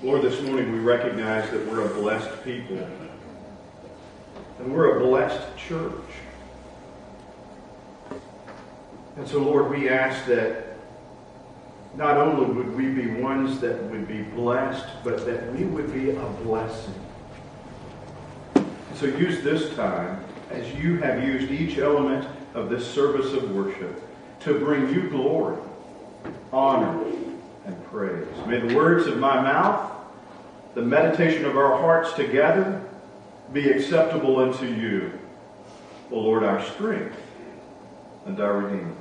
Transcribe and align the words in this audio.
Lord, 0.00 0.22
this 0.22 0.40
morning 0.42 0.70
we 0.70 0.78
recognize 0.78 1.50
that 1.50 1.66
we're 1.66 1.84
a 1.84 1.92
blessed 1.92 2.44
people. 2.44 2.76
And 4.60 4.72
we're 4.72 4.96
a 4.96 5.00
blessed 5.00 5.56
church. 5.56 5.92
And 9.16 9.26
so, 9.26 9.40
Lord, 9.40 9.70
we 9.70 9.88
ask 9.88 10.24
that 10.26 10.76
not 11.96 12.16
only 12.16 12.46
would 12.46 12.76
we 12.76 12.90
be 12.90 13.20
ones 13.20 13.58
that 13.58 13.82
would 13.90 14.06
be 14.06 14.22
blessed, 14.22 14.86
but 15.02 15.26
that 15.26 15.52
we 15.52 15.64
would 15.64 15.92
be 15.92 16.10
a 16.10 16.26
blessing. 16.44 16.94
So 18.94 19.06
use 19.06 19.42
this 19.42 19.74
time, 19.74 20.22
as 20.50 20.72
you 20.74 20.98
have 20.98 21.24
used 21.24 21.50
each 21.50 21.78
element 21.78 22.24
of 22.54 22.70
this 22.70 22.88
service 22.88 23.32
of 23.32 23.50
worship, 23.50 24.00
to 24.42 24.60
bring 24.60 24.94
you 24.94 25.10
glory, 25.10 25.58
honor, 26.52 27.04
and 27.68 27.84
praise. 27.84 28.26
May 28.46 28.60
the 28.60 28.74
words 28.74 29.06
of 29.06 29.18
my 29.18 29.40
mouth, 29.40 29.92
the 30.74 30.82
meditation 30.82 31.44
of 31.44 31.56
our 31.56 31.76
hearts 31.76 32.14
together, 32.14 32.82
be 33.52 33.70
acceptable 33.70 34.40
unto 34.40 34.66
you, 34.66 35.12
O 36.10 36.18
Lord, 36.18 36.44
our 36.44 36.64
strength 36.64 37.16
and 38.26 38.40
our 38.40 38.58
Redeemer. 38.58 38.94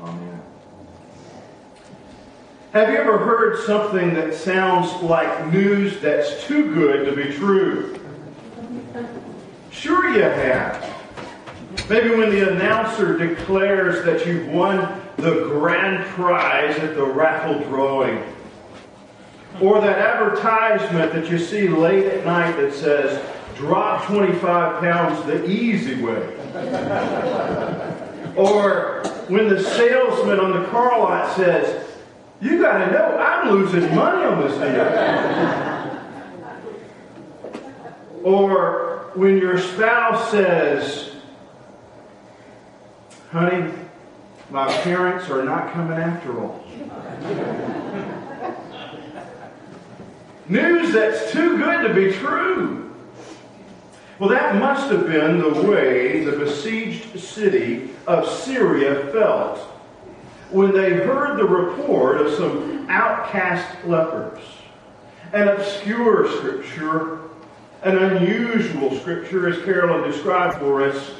Amen. 0.00 0.42
Have 2.72 2.90
you 2.90 2.96
ever 2.96 3.18
heard 3.18 3.64
something 3.64 4.14
that 4.14 4.34
sounds 4.34 4.90
like 5.02 5.52
news 5.52 6.00
that's 6.00 6.44
too 6.44 6.74
good 6.74 7.04
to 7.04 7.14
be 7.14 7.32
true? 7.32 8.00
Sure 9.70 10.08
you 10.08 10.22
have. 10.22 10.93
Maybe 11.88 12.10
when 12.10 12.30
the 12.30 12.50
announcer 12.50 13.18
declares 13.18 14.04
that 14.06 14.26
you've 14.26 14.48
won 14.48 15.02
the 15.16 15.44
grand 15.48 16.04
prize 16.06 16.78
at 16.78 16.94
the 16.94 17.04
raffle 17.04 17.58
drawing. 17.68 18.22
Or 19.60 19.80
that 19.82 19.98
advertisement 19.98 21.12
that 21.12 21.30
you 21.30 21.38
see 21.38 21.68
late 21.68 22.06
at 22.06 22.24
night 22.24 22.56
that 22.56 22.72
says, 22.72 23.22
drop 23.56 24.06
25 24.06 24.80
pounds 24.80 25.26
the 25.26 25.48
easy 25.48 26.02
way. 26.02 26.22
or 28.36 29.02
when 29.28 29.48
the 29.48 29.62
salesman 29.62 30.40
on 30.40 30.62
the 30.62 30.66
car 30.68 30.98
lot 30.98 31.36
says, 31.36 31.86
you 32.40 32.60
got 32.60 32.78
to 32.78 32.90
know, 32.90 33.16
I'm 33.18 33.50
losing 33.50 33.94
money 33.94 34.24
on 34.24 34.40
this 34.40 34.54
deal. 34.54 34.88
or 38.24 39.10
when 39.14 39.36
your 39.36 39.58
spouse 39.58 40.30
says, 40.30 41.13
honey, 43.34 43.68
my 44.48 44.72
parents 44.82 45.28
are 45.28 45.42
not 45.42 45.72
coming 45.72 45.98
after 45.98 46.40
all. 46.40 46.64
News 50.48 50.92
that's 50.92 51.32
too 51.32 51.58
good 51.58 51.88
to 51.88 51.92
be 51.92 52.12
true. 52.12 52.94
Well, 54.20 54.28
that 54.28 54.54
must 54.60 54.88
have 54.92 55.08
been 55.08 55.38
the 55.38 55.68
way 55.68 56.22
the 56.22 56.38
besieged 56.38 57.18
city 57.18 57.90
of 58.06 58.28
Syria 58.28 59.10
felt 59.10 59.58
when 60.50 60.72
they 60.72 60.92
heard 60.92 61.36
the 61.36 61.44
report 61.44 62.20
of 62.20 62.32
some 62.34 62.86
outcast 62.88 63.84
lepers. 63.84 64.44
An 65.32 65.48
obscure 65.48 66.30
scripture, 66.36 67.18
an 67.82 67.98
unusual 67.98 68.96
scripture, 69.00 69.48
as 69.48 69.60
Carolyn 69.64 70.08
described 70.08 70.60
for 70.60 70.84
us. 70.84 71.14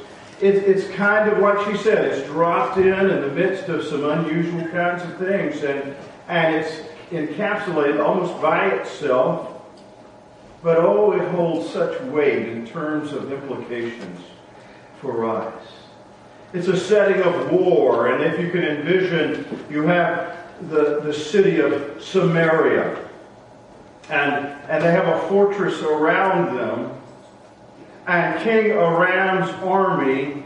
It, 0.45 0.57
it's 0.57 0.87
kind 0.91 1.31
of 1.31 1.39
what 1.39 1.67
she 1.67 1.75
said. 1.79 2.05
It's 2.05 2.27
dropped 2.27 2.77
in 2.77 2.93
in 2.93 3.23
the 3.23 3.31
midst 3.31 3.71
of 3.71 3.83
some 3.83 4.05
unusual 4.05 4.69
kinds 4.69 5.03
of 5.03 5.17
things, 5.17 5.63
and, 5.63 5.97
and 6.29 6.55
it's 6.55 6.83
encapsulated 7.11 8.05
almost 8.05 8.43
by 8.43 8.67
itself. 8.67 9.63
But 10.63 10.77
oh, 10.77 11.13
it 11.13 11.27
holds 11.31 11.73
such 11.73 11.99
weight 12.03 12.47
in 12.49 12.67
terms 12.67 13.15
of 13.15 13.33
implications 13.33 14.21
for 15.01 15.25
us. 15.25 15.65
It's 16.53 16.69
a 16.69 16.77
setting 16.77 17.23
of 17.23 17.51
war, 17.51 18.09
and 18.09 18.23
if 18.23 18.39
you 18.39 18.51
can 18.51 18.65
envision, 18.65 19.47
you 19.71 19.85
have 19.85 20.37
the, 20.69 21.01
the 21.01 21.15
city 21.15 21.59
of 21.61 22.05
Samaria, 22.05 22.99
and, 24.11 24.45
and 24.69 24.85
they 24.85 24.91
have 24.91 25.09
a 25.09 25.27
fortress 25.31 25.81
around 25.81 26.55
them, 26.55 27.01
and 28.07 28.43
King 28.43 28.73
Aram's 28.73 29.51
army 29.63 30.45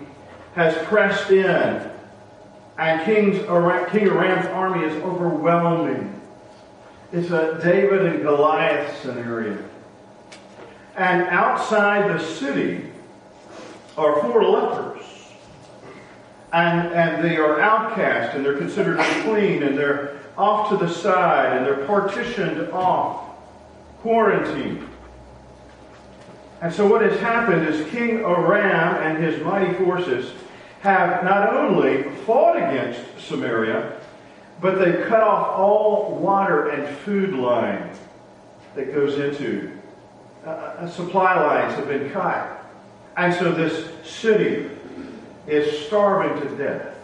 has 0.55 0.77
pressed 0.87 1.31
in, 1.31 1.91
and 2.79 3.05
King's, 3.05 3.39
King 3.91 4.09
Aram's 4.09 4.47
army 4.47 4.87
is 4.87 4.95
overwhelming. 5.03 6.21
It's 7.13 7.31
a 7.31 7.61
David 7.63 8.05
and 8.07 8.23
Goliath 8.23 9.01
scenario. 9.01 9.59
And 10.97 11.23
outside 11.29 12.11
the 12.11 12.23
city 12.23 12.85
are 13.97 14.21
four 14.21 14.45
lepers 14.45 15.05
and, 16.53 16.93
and 16.93 17.25
they 17.25 17.37
are 17.37 17.61
outcast 17.61 18.37
and 18.37 18.45
they're 18.45 18.59
considered 18.59 18.99
unclean 18.99 19.63
and 19.63 19.77
they're 19.77 20.19
off 20.37 20.71
to 20.71 20.77
the 20.77 20.93
side 20.93 21.57
and 21.57 21.67
they're 21.67 21.87
partitioned 21.87 22.69
off, 22.73 23.25
quarantined. 24.01 24.89
And 26.61 26.73
so 26.73 26.87
what 26.87 27.03
has 27.03 27.19
happened 27.21 27.69
is 27.69 27.89
King 27.91 28.21
Aram 28.21 28.97
and 28.97 29.23
his 29.23 29.43
mighty 29.45 29.73
forces 29.75 30.33
have 30.81 31.23
not 31.23 31.55
only 31.55 32.03
fought 32.25 32.57
against 32.57 33.01
Samaria, 33.19 34.01
but 34.61 34.79
they've 34.79 35.07
cut 35.07 35.23
off 35.23 35.57
all 35.57 36.17
water 36.17 36.71
and 36.71 36.97
food 36.99 37.35
line 37.35 37.91
that 38.75 38.93
goes 38.93 39.19
into. 39.19 39.73
Uh, 40.45 40.51
uh 40.51 40.89
supply 40.89 41.35
lines 41.41 41.75
have 41.75 41.89
been 41.89 42.11
cut. 42.11 42.55
And 43.17 43.35
so 43.35 43.53
this 43.53 43.89
city 44.09 44.71
is 45.47 45.87
starving 45.87 46.41
to 46.49 46.57
death. 46.57 46.95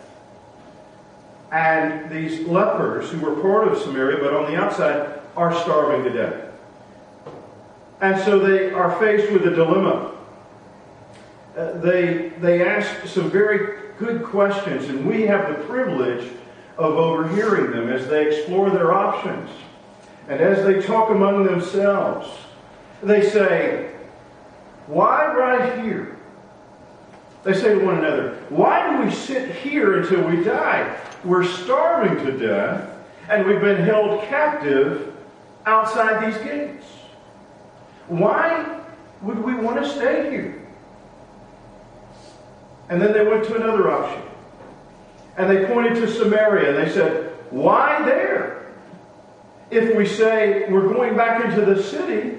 And 1.50 2.10
these 2.10 2.46
lepers, 2.46 3.10
who 3.10 3.20
were 3.20 3.40
part 3.40 3.68
of 3.68 3.78
Samaria, 3.78 4.18
but 4.18 4.34
on 4.34 4.50
the 4.50 4.56
outside, 4.56 5.20
are 5.36 5.54
starving 5.60 6.04
to 6.04 6.10
death. 6.10 6.53
And 8.00 8.20
so 8.22 8.38
they 8.38 8.72
are 8.72 8.98
faced 8.98 9.32
with 9.32 9.46
a 9.46 9.50
dilemma. 9.50 10.12
Uh, 11.56 11.72
they, 11.78 12.30
they 12.40 12.66
ask 12.66 13.06
some 13.06 13.30
very 13.30 13.78
good 13.98 14.24
questions, 14.24 14.88
and 14.88 15.06
we 15.06 15.22
have 15.22 15.48
the 15.48 15.64
privilege 15.64 16.30
of 16.76 16.94
overhearing 16.94 17.70
them 17.70 17.88
as 17.88 18.08
they 18.08 18.26
explore 18.26 18.70
their 18.70 18.92
options. 18.92 19.50
And 20.28 20.40
as 20.40 20.64
they 20.64 20.82
talk 20.82 21.10
among 21.10 21.44
themselves, 21.44 22.28
they 23.02 23.28
say, 23.28 23.92
Why 24.86 25.32
right 25.32 25.84
here? 25.84 26.16
They 27.44 27.52
say 27.52 27.78
to 27.78 27.84
one 27.84 27.98
another, 27.98 28.36
Why 28.48 28.90
do 28.90 29.04
we 29.04 29.12
sit 29.12 29.54
here 29.56 30.00
until 30.00 30.26
we 30.28 30.42
die? 30.42 30.98
We're 31.24 31.44
starving 31.44 32.24
to 32.24 32.38
death, 32.38 32.90
and 33.28 33.46
we've 33.46 33.60
been 33.60 33.82
held 33.82 34.22
captive 34.24 35.14
outside 35.66 36.26
these 36.26 36.42
gates. 36.42 36.86
Why 38.08 38.80
would 39.22 39.42
we 39.42 39.54
want 39.54 39.82
to 39.82 39.88
stay 39.88 40.30
here? 40.30 40.62
And 42.88 43.00
then 43.00 43.12
they 43.12 43.24
went 43.24 43.44
to 43.46 43.54
another 43.56 43.90
option. 43.90 44.22
And 45.36 45.50
they 45.50 45.66
pointed 45.66 45.94
to 45.96 46.08
Samaria 46.08 46.76
and 46.76 46.86
they 46.86 46.92
said, 46.92 47.32
Why 47.50 48.04
there? 48.04 48.72
If 49.70 49.96
we 49.96 50.06
say 50.06 50.70
we're 50.70 50.88
going 50.92 51.16
back 51.16 51.44
into 51.44 51.64
the 51.64 51.82
city, 51.82 52.38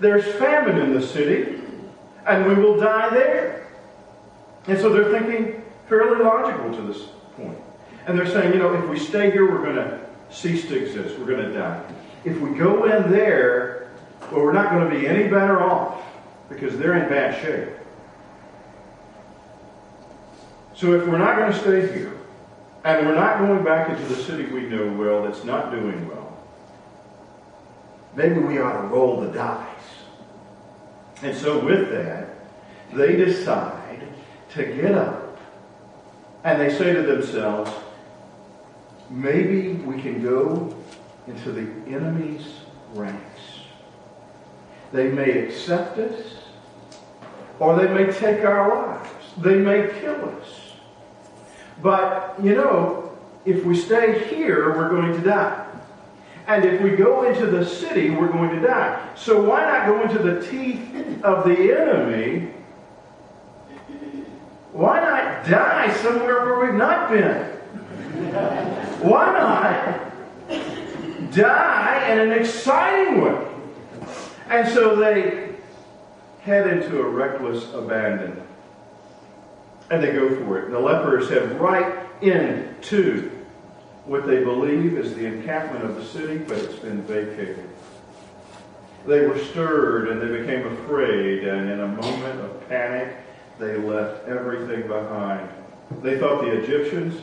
there's 0.00 0.24
famine 0.36 0.78
in 0.78 0.94
the 0.94 1.04
city, 1.04 1.60
and 2.26 2.46
we 2.46 2.54
will 2.54 2.78
die 2.78 3.10
there. 3.10 3.66
And 4.66 4.78
so 4.78 4.90
they're 4.90 5.10
thinking 5.10 5.62
fairly 5.88 6.24
logical 6.24 6.74
to 6.74 6.82
this 6.82 7.08
point. 7.36 7.58
And 8.06 8.18
they're 8.18 8.26
saying, 8.26 8.52
you 8.52 8.58
know, 8.58 8.74
if 8.74 8.88
we 8.88 8.98
stay 8.98 9.30
here, 9.30 9.50
we're 9.50 9.62
going 9.62 9.76
to 9.76 10.00
cease 10.30 10.66
to 10.68 10.76
exist. 10.76 11.18
We're 11.18 11.26
going 11.26 11.52
to 11.52 11.52
die. 11.52 11.82
If 12.24 12.38
we 12.38 12.56
go 12.56 12.84
in 12.84 13.10
there, 13.10 13.81
well, 14.32 14.44
we're 14.44 14.52
not 14.52 14.70
going 14.70 14.88
to 14.88 14.98
be 14.98 15.06
any 15.06 15.24
better 15.24 15.62
off 15.62 16.00
because 16.48 16.78
they're 16.78 16.94
in 16.94 17.08
bad 17.08 17.40
shape. 17.42 17.68
So 20.74 20.94
if 20.94 21.06
we're 21.06 21.18
not 21.18 21.36
going 21.36 21.52
to 21.52 21.58
stay 21.58 21.92
here, 21.92 22.18
and 22.84 23.06
we're 23.06 23.14
not 23.14 23.38
going 23.38 23.62
back 23.62 23.90
into 23.90 24.02
the 24.12 24.20
city 24.22 24.46
we 24.46 24.62
know 24.62 24.92
well 24.92 25.22
that's 25.22 25.44
not 25.44 25.70
doing 25.70 26.08
well, 26.08 26.36
maybe 28.16 28.40
we 28.40 28.58
ought 28.58 28.80
to 28.80 28.88
roll 28.88 29.20
the 29.20 29.28
dice. 29.28 29.68
And 31.22 31.36
so 31.36 31.64
with 31.64 31.90
that, 31.90 32.30
they 32.92 33.16
decide 33.16 34.02
to 34.54 34.64
get 34.64 34.92
up 34.92 35.38
and 36.44 36.60
they 36.60 36.76
say 36.76 36.92
to 36.94 37.02
themselves, 37.02 37.70
maybe 39.08 39.74
we 39.74 40.00
can 40.02 40.22
go 40.22 40.76
into 41.28 41.52
the 41.52 41.94
enemy's 41.94 42.46
ranks. 42.94 43.31
They 44.92 45.08
may 45.08 45.46
accept 45.46 45.98
us 45.98 46.36
or 47.58 47.76
they 47.76 47.92
may 47.92 48.12
take 48.12 48.44
our 48.44 48.68
lives. 48.68 49.10
They 49.38 49.56
may 49.56 49.90
kill 50.00 50.28
us. 50.40 50.72
But, 51.80 52.36
you 52.42 52.54
know, 52.54 53.12
if 53.44 53.64
we 53.64 53.76
stay 53.76 54.26
here, 54.28 54.76
we're 54.76 54.88
going 54.88 55.12
to 55.12 55.20
die. 55.20 55.66
And 56.46 56.64
if 56.64 56.80
we 56.82 56.90
go 56.90 57.22
into 57.22 57.46
the 57.46 57.64
city, 57.64 58.10
we're 58.10 58.28
going 58.28 58.50
to 58.50 58.60
die. 58.60 59.08
So 59.14 59.42
why 59.42 59.62
not 59.62 59.86
go 59.86 60.02
into 60.02 60.18
the 60.18 60.46
teeth 60.46 61.22
of 61.22 61.44
the 61.44 61.80
enemy? 61.80 62.50
Why 64.72 65.00
not 65.00 65.46
die 65.46 65.92
somewhere 65.94 66.44
where 66.44 66.66
we've 66.66 66.74
not 66.74 67.10
been? 67.10 67.46
Why 69.02 69.32
not 69.32 71.32
die 71.32 72.10
in 72.10 72.18
an 72.18 72.32
exciting 72.32 73.22
way? 73.22 73.51
And 74.52 74.68
so 74.68 74.94
they 74.94 75.54
head 76.42 76.66
into 76.66 77.00
a 77.00 77.08
reckless 77.08 77.72
abandon. 77.72 78.38
And 79.90 80.02
they 80.02 80.12
go 80.12 80.28
for 80.44 80.58
it. 80.58 80.66
And 80.66 80.74
the 80.74 80.78
lepers 80.78 81.30
head 81.30 81.58
right 81.58 82.06
into 82.20 83.30
what 84.04 84.26
they 84.26 84.44
believe 84.44 84.98
is 84.98 85.14
the 85.14 85.24
encampment 85.24 85.86
of 85.86 85.96
the 85.96 86.04
city, 86.04 86.36
but 86.36 86.58
it's 86.58 86.78
been 86.80 87.00
vacated. 87.02 87.66
They 89.06 89.26
were 89.26 89.38
stirred 89.38 90.08
and 90.08 90.20
they 90.20 90.40
became 90.40 90.66
afraid, 90.66 91.48
and 91.48 91.70
in 91.70 91.80
a 91.80 91.88
moment 91.88 92.40
of 92.40 92.68
panic, 92.68 93.16
they 93.58 93.76
left 93.78 94.28
everything 94.28 94.86
behind. 94.86 95.48
They 96.02 96.18
thought 96.18 96.42
the 96.42 96.62
Egyptians 96.62 97.22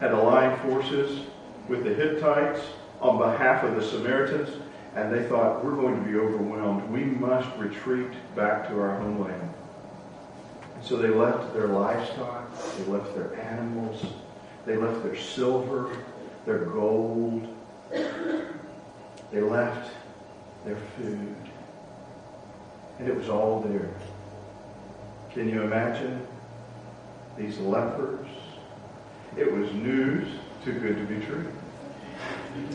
had 0.00 0.12
aligned 0.12 0.58
forces 0.62 1.26
with 1.68 1.84
the 1.84 1.92
Hittites 1.92 2.60
on 3.02 3.18
behalf 3.18 3.64
of 3.64 3.76
the 3.76 3.82
Samaritans, 3.82 4.48
and 4.94 5.12
they 5.12 5.22
thought, 5.28 5.64
we're 5.64 5.76
going 5.76 6.02
to 6.02 6.10
be 6.10 6.16
overwhelmed. 6.16 6.90
We 6.90 7.04
must 7.04 7.48
retreat 7.56 8.10
back 8.34 8.68
to 8.68 8.80
our 8.80 8.98
homeland. 8.98 9.54
And 10.74 10.84
so 10.84 10.96
they 10.96 11.08
left 11.08 11.54
their 11.54 11.68
livestock, 11.68 12.50
they 12.76 12.84
left 12.84 13.14
their 13.14 13.38
animals, 13.40 14.04
they 14.66 14.76
left 14.76 15.02
their 15.04 15.16
silver, 15.16 15.96
their 16.44 16.64
gold. 16.64 17.46
They 19.30 19.40
left 19.40 19.92
their 20.64 20.76
food. 20.96 21.36
And 22.98 23.08
it 23.08 23.16
was 23.16 23.28
all 23.28 23.60
there. 23.60 23.88
Can 25.32 25.48
you 25.48 25.62
imagine 25.62 26.26
these 27.38 27.58
lepers? 27.58 28.26
It 29.36 29.52
was 29.52 29.70
news 29.72 30.28
too 30.64 30.72
good 30.72 30.96
to 30.96 31.04
be 31.04 31.24
true. 31.24 31.46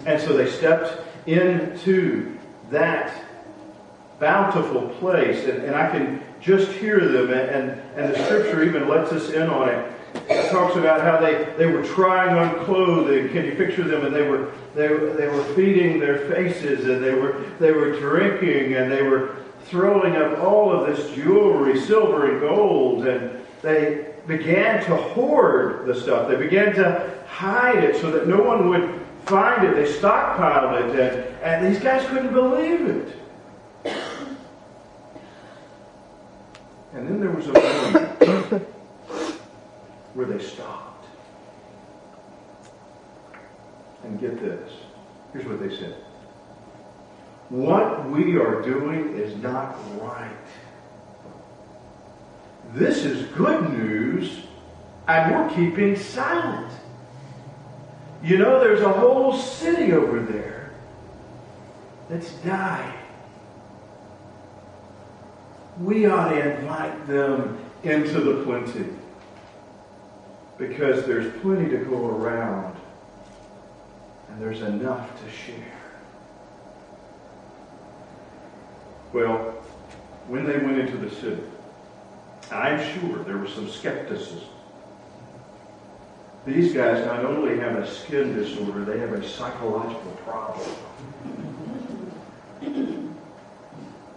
And 0.05 0.19
so 0.21 0.33
they 0.33 0.49
stepped 0.49 1.04
into 1.27 2.37
that 2.71 3.23
bountiful 4.19 4.89
place. 4.99 5.45
And, 5.45 5.63
and 5.63 5.75
I 5.75 5.89
can 5.89 6.21
just 6.41 6.71
hear 6.71 6.99
them. 6.99 7.31
And, 7.31 7.49
and, 7.49 7.81
and 7.95 8.13
the 8.13 8.23
scripture 8.25 8.63
even 8.63 8.87
lets 8.87 9.11
us 9.11 9.31
in 9.31 9.49
on 9.49 9.69
it. 9.69 9.91
It 10.29 10.49
talks 10.49 10.75
about 10.75 11.01
how 11.01 11.19
they, 11.19 11.53
they 11.57 11.65
were 11.65 11.83
trying 11.83 12.37
on 12.37 12.65
clothing. 12.65 13.29
Can 13.29 13.45
you 13.45 13.55
picture 13.55 13.83
them? 13.83 14.05
And 14.05 14.15
they 14.15 14.27
were 14.27 14.51
they, 14.73 14.87
they 14.87 15.27
were 15.27 15.43
feeding 15.55 15.99
their 15.99 16.29
faces 16.29 16.85
and 16.85 17.03
they 17.03 17.13
were 17.13 17.45
they 17.59 17.71
were 17.71 17.99
drinking 17.99 18.75
and 18.75 18.91
they 18.91 19.01
were 19.01 19.35
throwing 19.65 20.15
up 20.15 20.39
all 20.39 20.71
of 20.71 20.87
this 20.87 21.13
jewelry, 21.15 21.79
silver 21.79 22.31
and 22.31 22.39
gold, 22.39 23.07
and 23.07 23.39
they 23.61 24.13
began 24.27 24.83
to 24.85 24.95
hoard 24.95 25.85
the 25.85 25.95
stuff. 25.95 26.29
They 26.29 26.35
began 26.35 26.73
to 26.75 27.11
hide 27.27 27.83
it 27.83 27.99
so 27.99 28.11
that 28.11 28.27
no 28.27 28.41
one 28.41 28.69
would 28.69 29.04
find 29.25 29.65
it. 29.65 29.75
They 29.75 29.91
stockpiled 29.91 30.95
it, 30.95 30.99
and, 30.99 31.43
and 31.43 31.73
these 31.73 31.81
guys 31.81 32.07
couldn't 32.09 32.33
believe 32.33 32.81
it. 32.81 33.15
And 36.93 37.07
then 37.07 37.19
there 37.19 37.31
was 37.31 37.47
a 37.47 37.53
moment 37.53 38.63
where 40.13 40.25
they 40.25 40.43
stopped. 40.43 41.05
And 44.03 44.19
get 44.19 44.39
this. 44.39 44.71
Here's 45.33 45.45
what 45.45 45.59
they 45.59 45.75
said. 45.75 45.95
What 47.49 48.09
we 48.09 48.37
are 48.37 48.61
doing 48.61 49.17
is 49.17 49.35
not 49.41 49.75
right. 50.01 50.31
This 52.73 53.03
is 53.05 53.27
good 53.31 53.69
news, 53.71 54.39
and 55.07 55.35
we're 55.35 55.49
keeping 55.49 55.95
silent. 55.95 56.71
You 58.25 58.39
know, 58.39 58.59
there's 58.59 58.81
a 58.81 58.91
whole 58.91 59.37
city 59.37 59.93
over 59.93 60.19
there 60.19 60.71
that's 62.09 62.31
dying. 62.37 62.97
We 65.79 66.07
ought 66.07 66.29
to 66.29 66.57
invite 66.57 67.05
them 67.05 67.59
into 67.83 68.19
the 68.19 68.43
plenty 68.43 68.87
because 70.57 71.05
there's 71.05 71.39
plenty 71.41 71.69
to 71.69 71.77
go 71.85 72.07
around 72.07 72.75
and 74.29 74.41
there's 74.41 74.61
enough 74.61 75.07
to 75.23 75.29
share. 75.29 75.79
Well, 79.13 79.51
when 80.27 80.45
they 80.45 80.57
went 80.57 80.79
into 80.79 80.97
the 80.97 81.13
city, 81.13 81.43
I'm 82.51 82.79
sure 82.99 83.23
there 83.23 83.37
was 83.37 83.53
some 83.53 83.69
skepticism. 83.69 84.49
These 86.45 86.73
guys 86.73 87.03
not 87.07 87.25
only 87.25 87.57
have 87.57 87.75
a 87.75 87.87
skin 87.87 88.35
disorder, 88.35 88.85
they 88.85 88.99
have 88.99 89.13
a 89.13 89.27
psychological 89.27 90.11
problem. 90.23 90.69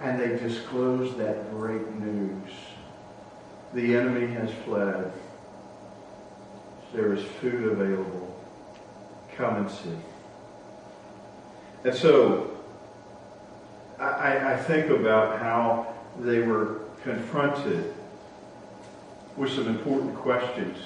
And 0.00 0.20
they 0.20 0.36
disclose 0.36 1.16
that 1.16 1.50
great 1.50 1.90
news. 1.94 2.50
The 3.72 3.96
enemy 3.96 4.26
has 4.34 4.50
fled. 4.66 5.10
There 6.92 7.14
is 7.14 7.24
food 7.40 7.72
available. 7.72 8.38
Come 9.36 9.56
and 9.56 9.70
see. 9.70 9.96
And 11.84 11.94
so, 11.94 12.58
I, 13.98 14.52
I 14.52 14.56
think 14.56 14.90
about 14.90 15.38
how 15.40 15.94
they 16.20 16.40
were 16.40 16.80
confronted 17.02 17.94
with 19.36 19.52
some 19.52 19.66
important 19.66 20.14
questions. 20.16 20.76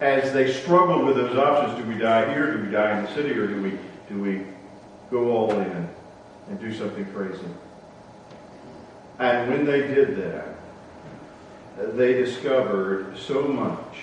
As 0.00 0.32
they 0.32 0.52
struggled 0.52 1.06
with 1.06 1.16
those 1.16 1.36
options, 1.36 1.78
do 1.78 1.88
we 1.88 1.98
die 1.98 2.32
here, 2.32 2.56
do 2.56 2.64
we 2.64 2.70
die 2.70 2.98
in 2.98 3.04
the 3.04 3.14
city, 3.14 3.30
or 3.30 3.46
do 3.46 3.62
we, 3.62 3.78
do 4.08 4.20
we 4.20 4.42
go 5.10 5.30
all 5.30 5.50
in 5.52 5.88
and 6.48 6.60
do 6.60 6.72
something 6.74 7.06
crazy? 7.06 7.46
And 9.18 9.50
when 9.50 9.64
they 9.64 9.80
did 9.80 10.16
that, 10.18 11.96
they 11.96 12.12
discovered 12.12 13.16
so 13.16 13.42
much. 13.42 13.96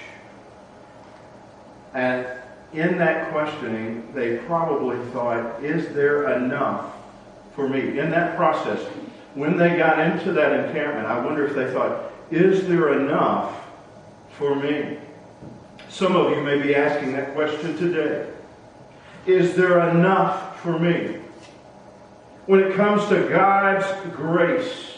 And 1.94 2.25
in 2.74 2.98
that 2.98 3.31
questioning, 3.31 4.12
they 4.16 4.38
probably 4.38 4.98
thought, 5.12 5.63
is 5.63 5.94
there 5.94 6.34
enough 6.34 6.92
for 7.56 7.69
me? 7.69 8.00
In 8.00 8.10
that 8.10 8.36
process, 8.36 8.80
when 9.36 9.58
they 9.58 9.77
got 9.77 10.00
into 10.00 10.32
that 10.34 10.65
encampment, 10.65 11.06
I 11.06 11.24
wonder 11.24 11.46
if 11.46 11.56
they 11.56 11.72
thought, 11.72 12.12
is 12.32 12.67
there 12.67 13.00
enough 13.00 13.56
for 14.38 14.56
me? 14.56 14.98
Some 15.93 16.15
of 16.15 16.31
you 16.31 16.41
may 16.41 16.59
be 16.59 16.73
asking 16.73 17.13
that 17.13 17.35
question 17.35 17.77
today. 17.77 18.27
Is 19.27 19.53
there 19.53 19.91
enough 19.91 20.59
for 20.59 20.79
me? 20.79 21.19
When 22.47 22.62
it 22.62 22.73
comes 22.73 23.07
to 23.09 23.29
God's 23.29 23.85
grace, 24.15 24.97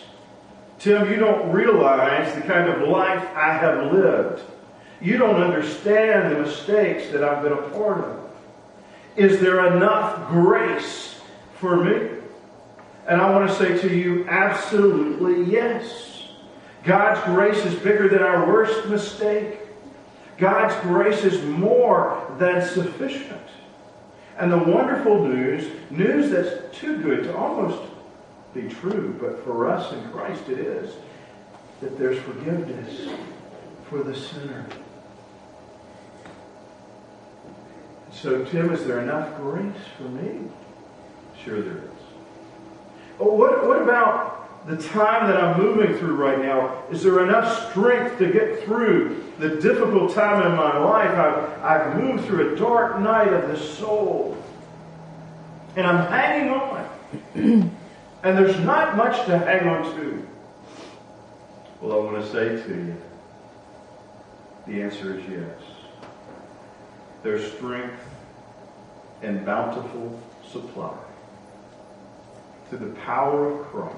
Tim, 0.79 1.11
you 1.11 1.17
don't 1.17 1.51
realize 1.51 2.33
the 2.33 2.39
kind 2.43 2.69
of 2.69 2.87
life 2.87 3.27
I 3.35 3.51
have 3.51 3.91
lived. 3.91 4.41
You 5.01 5.17
don't 5.17 5.43
understand 5.43 6.33
the 6.33 6.39
mistakes 6.39 7.11
that 7.11 7.25
I've 7.25 7.43
been 7.43 7.51
a 7.51 7.69
part 7.71 8.05
of. 8.05 8.31
Is 9.17 9.41
there 9.41 9.75
enough 9.75 10.29
grace 10.29 11.19
for 11.59 11.75
me? 11.75 12.07
And 13.05 13.19
I 13.19 13.29
want 13.31 13.49
to 13.49 13.55
say 13.57 13.77
to 13.85 13.93
you, 13.93 14.25
absolutely 14.29 15.43
yes. 15.51 16.29
God's 16.85 17.19
grace 17.25 17.65
is 17.65 17.75
bigger 17.75 18.07
than 18.07 18.23
our 18.23 18.47
worst 18.47 18.87
mistake. 18.87 19.59
God's 20.37 20.75
grace 20.81 21.23
is 21.23 21.43
more 21.43 22.21
than 22.37 22.65
sufficient. 22.67 23.41
And 24.37 24.51
the 24.51 24.57
wonderful 24.57 25.25
news, 25.25 25.69
news 25.89 26.31
that's 26.31 26.77
too 26.77 26.97
good 26.97 27.23
to 27.23 27.37
almost 27.37 27.81
be 28.53 28.67
true, 28.67 29.17
but 29.19 29.43
for 29.45 29.67
us 29.67 29.93
in 29.93 30.09
Christ 30.11 30.49
it 30.49 30.59
is, 30.59 30.95
that 31.81 31.97
there's 31.97 32.19
forgiveness 32.19 33.09
for 33.89 34.03
the 34.03 34.15
sinner. 34.15 34.65
So, 38.11 38.43
Tim, 38.45 38.73
is 38.73 38.85
there 38.85 39.01
enough 39.01 39.37
grace 39.37 39.73
for 39.97 40.03
me? 40.03 40.49
Sure 41.43 41.61
there 41.61 41.77
is. 41.77 41.89
Oh, 43.19 43.33
what, 43.33 43.67
what 43.67 43.81
about 43.81 44.67
the 44.67 44.77
time 44.77 45.27
that 45.27 45.41
I'm 45.41 45.61
moving 45.61 45.97
through 45.97 46.15
right 46.15 46.39
now? 46.39 46.83
Is 46.89 47.03
there 47.03 47.23
enough 47.23 47.69
strength 47.69 48.17
to 48.17 48.31
get 48.31 48.63
through 48.63 49.24
the 49.39 49.49
difficult 49.61 50.13
time 50.13 50.45
in 50.45 50.55
my 50.55 50.77
life? 50.77 51.11
I've, 51.11 51.63
I've 51.63 52.01
moved 52.01 52.25
through 52.25 52.53
a 52.53 52.57
dark 52.57 52.99
night 52.99 53.31
of 53.33 53.49
the 53.49 53.57
soul. 53.57 54.37
And 55.75 55.85
I'm 55.85 56.07
hanging 56.07 56.53
on. 56.53 56.89
and 58.23 58.37
there's 58.37 58.59
not 58.61 58.95
much 58.95 59.25
to 59.25 59.37
hang 59.37 59.67
on 59.67 59.95
to. 59.95 60.27
Well, 61.81 61.93
I 61.93 62.03
want 62.11 62.23
to 62.23 62.31
say 62.31 62.63
to 62.63 62.69
you, 62.69 62.97
the 64.67 64.81
answer 64.81 65.19
is 65.19 65.29
yes. 65.29 65.59
There's 67.21 67.51
strength 67.53 67.99
and 69.21 69.45
bountiful 69.45 70.19
supply 70.51 70.93
to 72.69 72.77
the 72.77 72.93
power 73.01 73.47
of 73.51 73.67
Christ. 73.67 73.95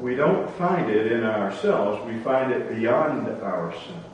We 0.00 0.16
don't 0.16 0.50
find 0.56 0.90
it 0.90 1.12
in 1.12 1.24
ourselves, 1.24 2.04
we 2.06 2.18
find 2.20 2.52
it 2.52 2.74
beyond 2.74 3.28
ourselves. 3.28 4.06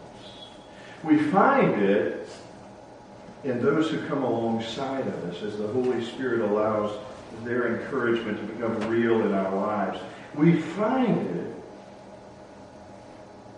We 1.02 1.18
find 1.18 1.80
it 1.80 2.28
in 3.44 3.62
those 3.62 3.90
who 3.90 4.04
come 4.06 4.22
alongside 4.22 5.06
of 5.06 5.24
us 5.24 5.42
as 5.42 5.56
the 5.56 5.68
Holy 5.68 6.04
Spirit 6.04 6.40
allows 6.40 6.98
their 7.44 7.76
encouragement 7.76 8.38
to 8.38 8.44
become 8.44 8.78
real 8.90 9.20
in 9.24 9.32
our 9.32 9.54
lives. 9.54 10.00
We 10.34 10.60
find 10.60 11.26
it 11.26 11.54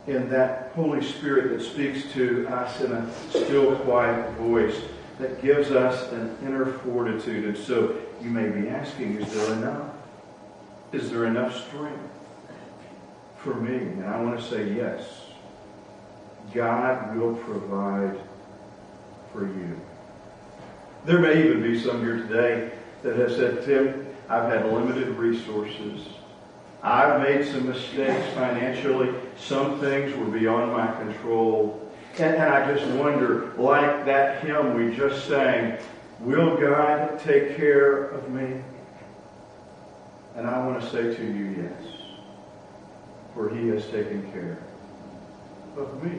in 0.07 0.29
that 0.31 0.73
Holy 0.75 1.03
Spirit 1.03 1.51
that 1.57 1.65
speaks 1.65 2.13
to 2.13 2.47
us 2.49 2.81
in 2.81 2.93
a 2.93 3.13
still, 3.31 3.77
quiet 3.77 4.31
voice 4.33 4.81
that 5.19 5.43
gives 5.43 5.71
us 5.71 6.11
an 6.13 6.37
inner 6.43 6.67
fortitude. 6.67 7.45
And 7.45 7.57
so 7.57 7.97
you 8.21 8.31
may 8.31 8.49
be 8.49 8.69
asking, 8.69 9.17
is 9.17 9.33
there 9.33 9.55
enough? 9.57 9.90
Is 10.93 11.11
there 11.11 11.27
enough 11.27 11.67
strength 11.69 12.11
for 13.37 13.55
me? 13.55 13.77
And 13.77 14.05
I 14.05 14.21
want 14.21 14.41
to 14.41 14.45
say 14.45 14.73
yes. 14.73 15.05
God 16.53 17.17
will 17.17 17.35
provide 17.37 18.19
for 19.33 19.47
you. 19.47 19.81
There 21.05 21.21
may 21.21 21.45
even 21.45 21.63
be 21.63 21.81
some 21.81 22.01
here 22.01 22.17
today 22.17 22.73
that 23.03 23.17
have 23.17 23.33
said, 23.33 23.65
Tim, 23.65 24.07
I've 24.29 24.51
had 24.51 24.67
limited 24.73 25.09
resources. 25.11 26.09
I've 26.83 27.21
made 27.23 27.47
some 27.47 27.69
mistakes 27.69 28.27
financially. 28.35 29.15
Some 29.39 29.81
things 29.81 30.17
were 30.17 30.27
beyond 30.27 30.73
my 30.73 30.93
control. 31.01 31.89
And, 32.19 32.35
and 32.35 32.53
I 32.53 32.75
just 32.75 32.87
wonder, 32.97 33.53
like 33.57 34.05
that 34.07 34.43
hymn 34.43 34.75
we 34.75 34.97
just 34.97 35.29
sang, 35.29 35.79
will 36.19 36.57
God 36.57 37.21
take 37.21 37.57
care 37.57 38.07
of 38.09 38.29
me? 38.31 38.61
And 40.41 40.49
I 40.49 40.67
want 40.67 40.81
to 40.81 40.89
say 40.89 41.15
to 41.15 41.23
you, 41.23 41.69
yes. 41.69 41.93
For 43.35 43.51
he 43.51 43.69
has 43.69 43.85
taken 43.89 44.33
care 44.33 44.57
of 45.77 46.03
me. 46.03 46.19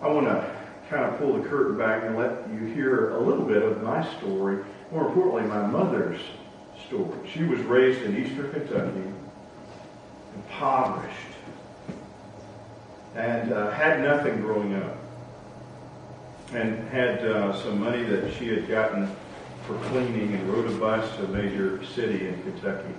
I 0.00 0.08
want 0.08 0.26
to 0.26 0.52
kind 0.90 1.04
of 1.04 1.16
pull 1.16 1.40
the 1.40 1.48
curtain 1.48 1.78
back 1.78 2.02
and 2.02 2.18
let 2.18 2.32
you 2.50 2.74
hear 2.74 3.10
a 3.10 3.20
little 3.20 3.44
bit 3.44 3.62
of 3.62 3.84
my 3.84 4.04
story. 4.16 4.64
More 4.90 5.06
importantly, 5.06 5.42
my 5.42 5.64
mother's 5.64 6.20
story. 6.88 7.16
She 7.32 7.44
was 7.44 7.60
raised 7.60 8.02
in 8.02 8.16
eastern 8.16 8.50
Kentucky, 8.50 9.04
impoverished, 10.34 11.16
and 13.14 13.52
uh, 13.52 13.70
had 13.70 14.02
nothing 14.02 14.40
growing 14.40 14.74
up. 14.74 14.96
And 16.52 16.88
had 16.88 17.24
uh, 17.24 17.62
some 17.62 17.78
money 17.78 18.02
that 18.02 18.34
she 18.34 18.48
had 18.48 18.66
gotten 18.66 19.08
for 19.66 19.78
cleaning 19.88 20.34
and 20.34 20.48
rode 20.52 20.70
a 20.70 20.74
bus 20.76 21.16
to 21.16 21.24
a 21.24 21.28
major 21.28 21.84
city 21.84 22.28
in 22.28 22.42
Kentucky. 22.42 22.94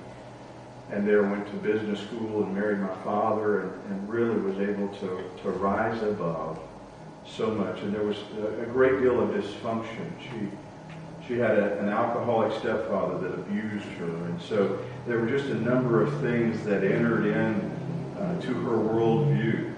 And 0.92 1.08
there 1.08 1.24
went 1.24 1.48
to 1.48 1.54
business 1.58 2.00
school 2.00 2.44
and 2.44 2.54
married 2.54 2.80
my 2.80 2.96
father 3.04 3.62
and, 3.62 3.72
and 3.92 4.10
really 4.10 4.40
was 4.40 4.60
able 4.60 4.88
to, 4.90 5.30
to 5.42 5.50
rise 5.50 6.02
above 6.04 6.60
so 7.26 7.52
much. 7.52 7.82
And 7.82 7.94
there 7.94 8.04
was 8.04 8.18
a, 8.62 8.66
great 8.66 9.02
deal 9.02 9.22
of 9.22 9.30
dysfunction. 9.30 10.12
She 10.22 10.50
she 11.28 11.38
had 11.38 11.58
a, 11.58 11.80
an 11.80 11.88
alcoholic 11.88 12.52
stepfather 12.60 13.18
that 13.20 13.34
abused 13.34 13.86
her. 13.98 14.06
And 14.06 14.42
so 14.42 14.78
there 15.08 15.20
were 15.20 15.28
just 15.28 15.46
a 15.46 15.56
number 15.56 16.02
of 16.02 16.20
things 16.20 16.64
that 16.66 16.84
entered 16.84 17.26
in 17.26 17.72
uh, 18.20 18.42
to 18.42 18.54
her 18.54 18.78
worldview. 18.78 19.74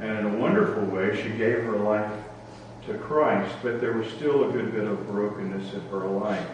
And 0.00 0.18
in 0.18 0.26
a 0.26 0.36
wonderful 0.36 0.84
way, 0.84 1.16
she 1.16 1.30
gave 1.30 1.62
her 1.62 1.76
life 1.76 2.10
to 2.88 2.98
Christ, 2.98 3.54
but 3.62 3.80
there 3.80 3.92
was 3.92 4.10
still 4.12 4.48
a 4.48 4.52
good 4.52 4.72
bit 4.72 4.84
of 4.84 5.06
brokenness 5.06 5.74
in 5.74 5.80
her 5.88 6.06
life. 6.06 6.46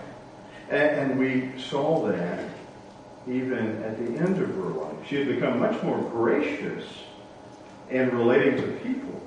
And, 0.71 1.12
and 1.12 1.19
we 1.19 1.53
saw 1.59 2.07
that 2.09 2.50
even 3.26 3.83
at 3.83 3.99
the 3.99 4.19
end 4.21 4.43
of 4.43 4.55
her 4.55 4.62
life. 4.62 4.95
She 5.09 5.17
had 5.17 5.29
become 5.29 5.59
much 5.59 5.83
more 5.83 5.99
gracious 5.99 6.85
in 7.91 8.11
relating 8.17 8.57
to 8.57 8.69
people. 8.83 9.21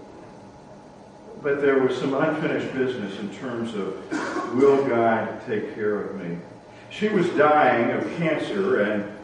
But 1.41 1.61
there 1.61 1.79
was 1.79 1.97
some 1.97 2.13
unfinished 2.13 2.73
business 2.73 3.19
in 3.19 3.33
terms 3.35 3.73
of 3.75 4.55
will 4.55 4.83
God 4.87 5.41
take 5.47 5.73
care 5.75 6.01
of 6.01 6.15
me? 6.15 6.37
She 6.89 7.09
was 7.09 7.27
dying 7.31 7.91
of 7.91 8.17
cancer, 8.17 8.81
and 8.81 9.17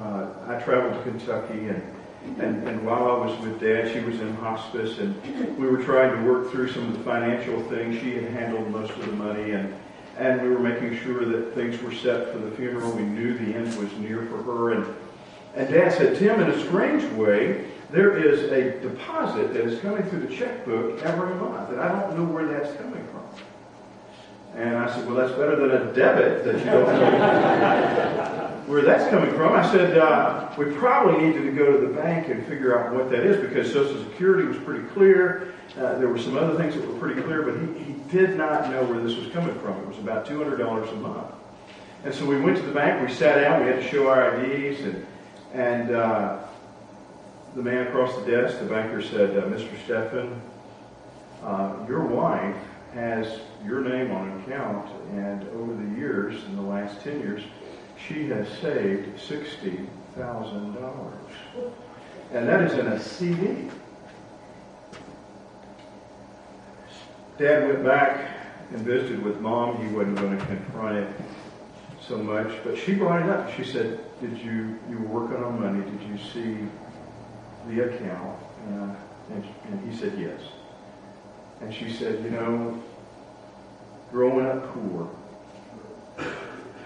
uh, 0.00 0.28
I 0.48 0.60
traveled 0.62 1.02
to 1.04 1.10
Kentucky, 1.10 1.68
and, 1.68 1.82
and, 2.38 2.66
and 2.66 2.86
while 2.86 3.10
I 3.10 3.26
was 3.26 3.38
with 3.40 3.60
Dad, 3.60 3.92
she 3.92 4.00
was 4.00 4.20
in 4.20 4.34
hospice, 4.36 4.98
and 4.98 5.14
we 5.58 5.66
were 5.66 5.82
trying 5.82 6.16
to 6.16 6.30
work 6.30 6.50
through 6.50 6.70
some 6.72 6.88
of 6.88 6.98
the 6.98 7.04
financial 7.04 7.60
things. 7.64 8.00
She 8.00 8.14
had 8.14 8.24
handled 8.24 8.70
most 8.70 8.92
of 8.92 9.06
the 9.06 9.12
money, 9.12 9.52
and 9.52 9.74
and 10.18 10.42
we 10.42 10.48
were 10.50 10.58
making 10.58 10.98
sure 11.00 11.24
that 11.24 11.54
things 11.54 11.80
were 11.82 11.92
set 11.92 12.32
for 12.32 12.38
the 12.38 12.50
funeral. 12.52 12.92
We 12.92 13.02
knew 13.02 13.36
the 13.36 13.54
end 13.54 13.74
was 13.76 13.92
near 13.94 14.26
for 14.26 14.42
her, 14.42 14.72
and 14.72 14.94
and 15.54 15.68
Dad 15.68 15.92
said, 15.92 16.16
Tim, 16.16 16.40
in 16.40 16.50
a 16.50 16.64
strange 16.66 17.04
way, 17.12 17.66
there 17.90 18.16
is 18.16 18.50
a 18.52 18.80
deposit 18.80 19.52
that 19.52 19.64
is 19.64 19.80
coming 19.80 20.02
through 20.04 20.20
the 20.20 20.34
checkbook 20.34 21.02
every 21.02 21.34
month, 21.34 21.70
and 21.70 21.80
I 21.80 21.88
don't 21.88 22.18
know 22.18 22.24
where 22.32 22.46
that's 22.46 22.74
coming 22.76 23.04
from. 23.08 23.22
And 24.54 24.76
I 24.76 24.94
said, 24.94 25.06
well, 25.06 25.16
that's 25.16 25.32
better 25.32 25.56
than 25.56 25.88
a 25.88 25.92
debit 25.92 26.44
that 26.44 26.58
you 26.58 26.64
don't 26.64 26.86
know 26.86 28.51
where 28.72 28.80
that's 28.80 29.10
coming 29.10 29.30
from. 29.34 29.52
I 29.52 29.70
said, 29.70 29.98
uh, 29.98 30.50
we 30.56 30.64
probably 30.64 31.26
needed 31.26 31.42
to 31.42 31.52
go 31.52 31.72
to 31.72 31.86
the 31.86 31.92
bank 31.92 32.28
and 32.28 32.44
figure 32.46 32.78
out 32.78 32.94
what 32.94 33.10
that 33.10 33.20
is 33.20 33.36
because 33.36 33.70
Social 33.70 34.02
Security 34.04 34.48
was 34.48 34.56
pretty 34.56 34.88
clear. 34.88 35.52
Uh, 35.76 35.98
there 35.98 36.08
were 36.08 36.18
some 36.18 36.38
other 36.38 36.56
things 36.56 36.74
that 36.74 36.88
were 36.88 36.98
pretty 36.98 37.20
clear, 37.20 37.42
but 37.42 37.60
he, 37.60 37.84
he 37.84 37.92
did 38.10 38.38
not 38.38 38.70
know 38.70 38.82
where 38.84 38.98
this 38.98 39.14
was 39.14 39.30
coming 39.30 39.54
from. 39.58 39.78
It 39.80 39.86
was 39.88 39.98
about 39.98 40.26
$200 40.26 40.90
a 40.90 40.96
month. 40.96 41.34
And 42.04 42.14
so 42.14 42.24
we 42.24 42.40
went 42.40 42.56
to 42.56 42.62
the 42.62 42.72
bank, 42.72 43.06
we 43.06 43.14
sat 43.14 43.42
down, 43.42 43.60
we 43.60 43.66
had 43.70 43.82
to 43.82 43.88
show 43.88 44.08
our 44.08 44.42
IDs, 44.42 44.80
and, 44.80 45.06
and 45.52 45.90
uh, 45.90 46.38
the 47.54 47.62
man 47.62 47.86
across 47.88 48.16
the 48.16 48.24
desk, 48.24 48.58
the 48.58 48.64
banker 48.64 49.02
said, 49.02 49.36
uh, 49.36 49.42
Mr. 49.48 49.68
Steffen, 49.86 50.40
uh, 51.44 51.74
your 51.86 52.06
wife 52.06 52.56
has 52.94 53.40
your 53.66 53.82
name 53.82 54.12
on 54.12 54.30
an 54.30 54.40
account, 54.40 54.90
and 55.10 55.46
over 55.50 55.74
the 55.74 55.98
years, 55.98 56.42
in 56.44 56.56
the 56.56 56.62
last 56.62 57.02
10 57.02 57.20
years, 57.20 57.42
she 58.06 58.28
has 58.28 58.48
saved 58.60 59.18
$60,000. 59.18 61.12
And 62.32 62.48
that 62.48 62.62
is 62.62 62.78
in 62.78 62.86
a 62.86 62.98
CD. 63.00 63.68
Dad 67.38 67.68
went 67.68 67.84
back 67.84 68.36
and 68.72 68.80
visited 68.80 69.22
with 69.22 69.40
mom. 69.40 69.76
He 69.86 69.94
wasn't 69.94 70.16
going 70.16 70.38
to 70.38 70.46
confront 70.46 70.98
it 70.98 71.08
so 72.00 72.18
much, 72.18 72.52
but 72.64 72.76
she 72.76 72.94
brought 72.94 73.22
it 73.22 73.28
up. 73.28 73.54
She 73.54 73.64
said, 73.64 73.98
"Did 74.20 74.38
you 74.38 74.78
you 74.88 74.98
were 74.98 75.20
working 75.20 75.42
on 75.42 75.60
money? 75.60 75.82
Did 75.90 76.02
you 76.08 76.18
see 76.18 76.68
the 77.68 77.84
account?" 77.84 78.38
Uh, 78.68 78.94
and, 79.32 79.44
and 79.64 79.90
he 79.90 79.96
said, 79.96 80.18
"Yes." 80.18 80.40
And 81.60 81.72
she 81.72 81.90
said, 81.92 82.22
"You 82.22 82.30
know, 82.30 82.82
growing 84.10 84.46
up 84.46 84.72
poor, 84.74 85.08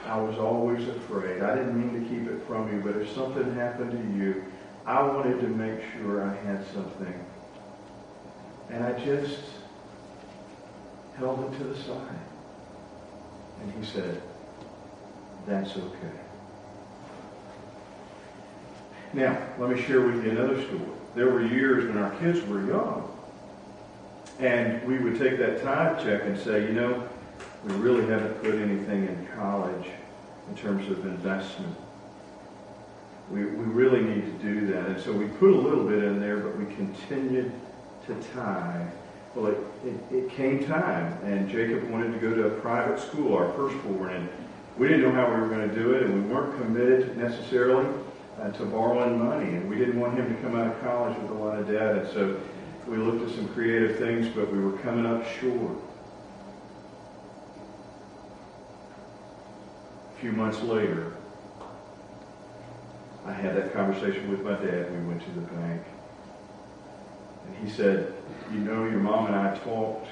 I 0.06 0.20
was 0.20 0.38
always 0.38 0.86
afraid. 0.88 1.42
I 1.42 1.56
didn't 1.56 1.78
mean 1.78 2.00
to 2.00 2.08
keep 2.08 2.28
it 2.28 2.46
from 2.46 2.72
you, 2.72 2.80
but 2.80 2.96
if 3.00 3.12
something 3.12 3.54
happened 3.54 3.90
to 3.90 4.18
you, 4.18 4.44
I 4.86 5.02
wanted 5.02 5.40
to 5.40 5.48
make 5.48 5.80
sure 5.92 6.22
I 6.22 6.34
had 6.46 6.64
something. 6.72 7.26
And 8.70 8.84
I 8.84 8.92
just 9.04 9.40
held 11.18 11.52
it 11.52 11.58
to 11.58 11.64
the 11.64 11.76
side. 11.76 12.18
And 13.62 13.72
he 13.72 13.84
said, 13.84 14.22
that's 15.46 15.76
okay. 15.76 16.16
Now, 19.12 19.36
let 19.58 19.70
me 19.70 19.82
share 19.82 20.02
with 20.02 20.24
you 20.24 20.30
another 20.30 20.62
story. 20.62 20.80
There 21.16 21.30
were 21.30 21.42
years 21.42 21.88
when 21.88 21.98
our 21.98 22.14
kids 22.16 22.46
were 22.46 22.64
young, 22.64 23.10
and 24.38 24.86
we 24.86 24.98
would 24.98 25.18
take 25.18 25.38
that 25.38 25.62
tithe 25.62 26.04
check 26.04 26.22
and 26.24 26.38
say, 26.38 26.62
you 26.66 26.72
know, 26.74 27.08
we 27.64 27.74
really 27.74 28.06
haven't 28.06 28.42
put 28.42 28.54
anything 28.54 29.06
in 29.06 29.28
college 29.36 29.86
in 30.48 30.56
terms 30.56 30.90
of 30.90 31.04
investment. 31.04 31.74
We, 33.30 33.44
we 33.44 33.64
really 33.64 34.02
need 34.02 34.24
to 34.24 34.44
do 34.44 34.66
that. 34.68 34.86
And 34.86 35.00
so 35.00 35.12
we 35.12 35.26
put 35.26 35.50
a 35.50 35.56
little 35.56 35.84
bit 35.84 36.04
in 36.04 36.20
there, 36.20 36.38
but 36.38 36.56
we 36.56 36.66
continued 36.76 37.50
to 38.06 38.14
tithe. 38.34 38.88
Well, 39.34 39.46
it, 39.48 39.58
it, 39.84 40.14
it 40.16 40.30
came 40.30 40.64
time, 40.64 41.18
and 41.24 41.48
Jacob 41.48 41.90
wanted 41.90 42.12
to 42.12 42.18
go 42.18 42.34
to 42.34 42.46
a 42.46 42.50
private 42.60 42.98
school, 43.00 43.36
our 43.36 43.52
firstborn, 43.52 44.14
and 44.14 44.28
we 44.78 44.88
didn't 44.88 45.02
know 45.02 45.12
how 45.12 45.26
we 45.26 45.40
were 45.40 45.48
going 45.48 45.68
to 45.68 45.74
do 45.74 45.94
it, 45.94 46.04
and 46.04 46.14
we 46.14 46.34
weren't 46.34 46.56
committed 46.60 47.16
necessarily 47.16 47.86
uh, 48.40 48.50
to 48.52 48.64
borrowing 48.64 49.18
money, 49.18 49.56
and 49.56 49.68
we 49.68 49.76
didn't 49.76 49.98
want 49.98 50.14
him 50.14 50.34
to 50.34 50.42
come 50.42 50.54
out 50.54 50.68
of 50.68 50.80
college 50.80 51.18
with 51.18 51.30
a 51.30 51.34
lot 51.34 51.58
of 51.58 51.66
debt, 51.68 51.96
and 51.96 52.08
so 52.08 52.40
we 52.86 52.96
looked 52.96 53.28
at 53.28 53.34
some 53.34 53.48
creative 53.48 53.98
things, 53.98 54.28
but 54.28 54.50
we 54.50 54.58
were 54.58 54.78
coming 54.78 55.04
up 55.04 55.26
short. 55.40 55.76
Few 60.26 60.32
months 60.32 60.60
later, 60.62 61.12
I 63.24 63.32
had 63.32 63.54
that 63.54 63.72
conversation 63.72 64.28
with 64.28 64.42
my 64.42 64.54
dad. 64.54 64.90
We 64.90 65.06
went 65.06 65.22
to 65.22 65.30
the 65.30 65.42
bank. 65.42 65.82
And 67.46 67.56
he 67.64 67.72
said, 67.72 68.12
You 68.50 68.58
know, 68.58 68.86
your 68.86 68.98
mom 68.98 69.26
and 69.26 69.36
I 69.36 69.56
talked, 69.58 70.08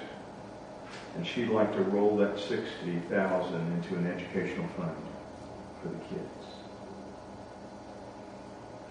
and 1.16 1.26
she'd 1.26 1.48
like 1.48 1.72
to 1.74 1.82
roll 1.82 2.16
that 2.18 2.38
60000 2.38 3.72
into 3.72 3.96
an 3.96 4.06
educational 4.06 4.68
fund 4.76 4.94
for 5.82 5.88
the 5.88 5.98
kids. 6.04 6.46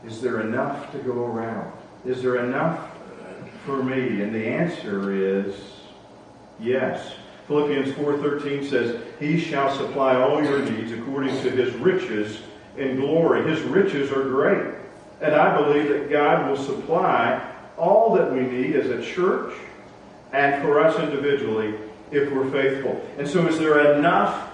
Is 0.06 0.22
there 0.22 0.42
enough 0.42 0.92
to 0.92 0.98
go 0.98 1.26
around? 1.26 1.72
Is 2.06 2.22
there 2.22 2.44
enough 2.44 2.90
for 3.66 3.82
me? 3.82 4.22
And 4.22 4.36
the 4.36 4.46
answer 4.46 5.14
is 5.14 5.56
yes. 6.60 7.14
Philippians 7.48 7.94
4:13 7.96 8.64
says, 8.64 8.96
"He 9.20 9.38
shall 9.38 9.70
supply 9.70 10.16
all 10.16 10.44
your 10.44 10.60
needs 10.60 10.92
according 10.92 11.36
to 11.42 11.50
his 11.50 11.74
riches 11.76 12.42
in 12.78 12.96
glory." 12.96 13.44
His 13.44 13.62
riches 13.62 14.12
are 14.12 14.24
great. 14.24 14.64
And 15.22 15.36
I 15.36 15.56
believe 15.58 15.90
that 15.90 16.10
God 16.10 16.50
will 16.50 16.58
supply 16.58 17.40
all 17.78 18.16
that 18.16 18.32
we 18.32 18.42
need 18.42 18.76
as 18.76 18.90
a 18.90 19.02
church 19.02 19.54
and 20.32 20.62
for 20.62 20.80
us 20.80 21.00
individually 21.00 21.74
if 22.12 22.32
we're 22.32 22.50
faithful. 22.50 23.02
And 23.18 23.28
so 23.28 23.46
is 23.48 23.60
there 23.60 23.94
enough 23.94 24.50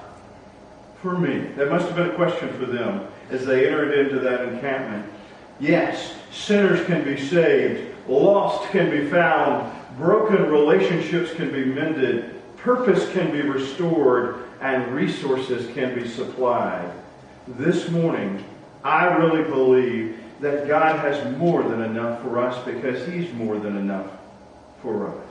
for 1.02 1.18
me? 1.18 1.44
That 1.58 1.70
must 1.70 1.88
have 1.88 1.96
been 1.96 2.10
a 2.10 2.14
question 2.14 2.50
for 2.60 2.66
them 2.66 3.02
as 3.32 3.46
they 3.46 3.68
entered 3.68 3.94
into 3.94 4.20
that 4.20 4.42
encampment. 4.42 5.06
Yes, 5.60 6.16
sinners 6.32 6.84
can 6.86 7.04
be 7.04 7.18
saved, 7.18 7.82
lost 8.08 8.70
can 8.72 8.90
be 8.90 9.06
found, 9.06 9.72
broken 9.98 10.50
relationships 10.50 11.34
can 11.34 11.52
be 11.52 11.66
mended, 11.66 12.39
purpose 12.62 13.12
can 13.12 13.32
be 13.32 13.42
restored, 13.42 14.44
and 14.62 14.94
resources 14.94 15.74
can 15.74 15.96
be 15.96 16.08
supplied. 16.08 16.92
This 17.48 17.90
morning, 17.90 18.44
I 18.84 19.06
really 19.06 19.44
believe 19.44 20.18
that 20.40 20.68
God 20.68 21.00
has 21.00 21.38
more 21.38 21.64
than 21.64 21.82
enough 21.82 22.22
for 22.22 22.40
us 22.40 22.64
because 22.66 23.08
He's 23.08 23.32
more 23.34 23.58
than 23.58 23.78
enough 23.78 24.08
for 24.82 25.08
us. 25.08 25.30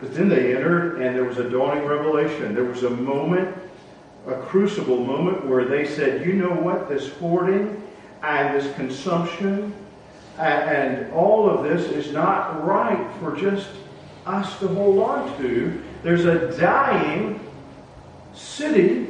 But 0.00 0.14
then 0.14 0.28
they 0.28 0.54
entered, 0.54 1.00
and 1.00 1.14
there 1.14 1.24
was 1.24 1.38
a 1.38 1.48
dawning 1.48 1.84
revelation. 1.84 2.54
There 2.54 2.64
was 2.64 2.82
a 2.82 2.90
moment, 2.90 3.56
a 4.26 4.34
crucible 4.42 5.04
moment, 5.04 5.46
where 5.46 5.64
they 5.64 5.86
said, 5.86 6.26
You 6.26 6.34
know 6.34 6.50
what? 6.50 6.88
This 6.88 7.10
hoarding 7.14 7.82
and 8.22 8.54
this 8.54 8.74
consumption 8.74 9.72
and 10.38 11.12
all 11.12 11.48
of 11.48 11.62
this 11.62 11.86
is 11.90 12.12
not 12.12 12.64
right 12.64 13.06
for 13.20 13.36
just 13.36 13.68
us 14.26 14.58
to 14.60 14.68
hold 14.68 14.98
on 14.98 15.36
to. 15.38 15.82
There's 16.02 16.24
a 16.24 16.56
dying 16.58 17.40
city 18.34 19.08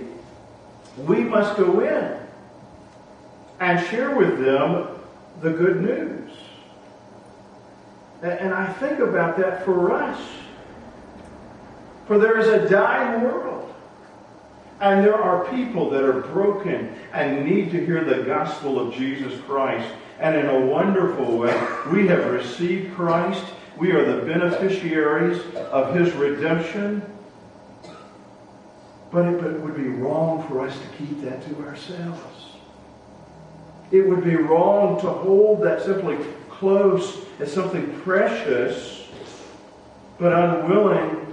we 0.98 1.20
must 1.20 1.56
go 1.56 1.80
in 1.80 2.18
and 3.60 3.86
share 3.88 4.14
with 4.14 4.38
them 4.44 4.88
the 5.40 5.50
good 5.50 5.82
news. 5.82 6.30
And 8.22 8.54
I 8.54 8.72
think 8.74 9.00
about 9.00 9.36
that 9.38 9.64
for 9.64 9.92
us. 9.92 10.18
For 12.06 12.18
there 12.18 12.38
is 12.38 12.48
a 12.48 12.68
dying 12.68 13.22
world. 13.22 13.74
And 14.80 15.04
there 15.04 15.16
are 15.16 15.46
people 15.46 15.90
that 15.90 16.04
are 16.04 16.20
broken 16.20 16.94
and 17.12 17.44
need 17.44 17.70
to 17.70 17.84
hear 17.84 18.04
the 18.04 18.24
gospel 18.24 18.78
of 18.78 18.94
Jesus 18.94 19.40
Christ. 19.42 19.88
And 20.20 20.36
in 20.36 20.46
a 20.46 20.60
wonderful 20.60 21.38
way, 21.38 21.54
we 21.90 22.06
have 22.08 22.26
received 22.30 22.94
Christ. 22.94 23.44
We 23.78 23.92
are 23.92 24.04
the 24.04 24.24
beneficiaries 24.24 25.40
of 25.56 25.94
his 25.94 26.12
redemption. 26.14 27.02
But 29.10 29.26
it, 29.26 29.40
but 29.40 29.52
it 29.52 29.60
would 29.60 29.76
be 29.76 29.88
wrong 29.88 30.46
for 30.48 30.60
us 30.60 30.76
to 30.78 30.86
keep 30.96 31.22
that 31.22 31.44
to 31.48 31.66
ourselves. 31.66 32.46
It 33.90 34.08
would 34.08 34.24
be 34.24 34.36
wrong 34.36 35.00
to 35.02 35.08
hold 35.08 35.62
that 35.62 35.82
simply 35.82 36.18
close 36.48 37.18
as 37.38 37.52
something 37.52 38.00
precious, 38.00 39.08
but 40.18 40.32
unwilling 40.32 41.26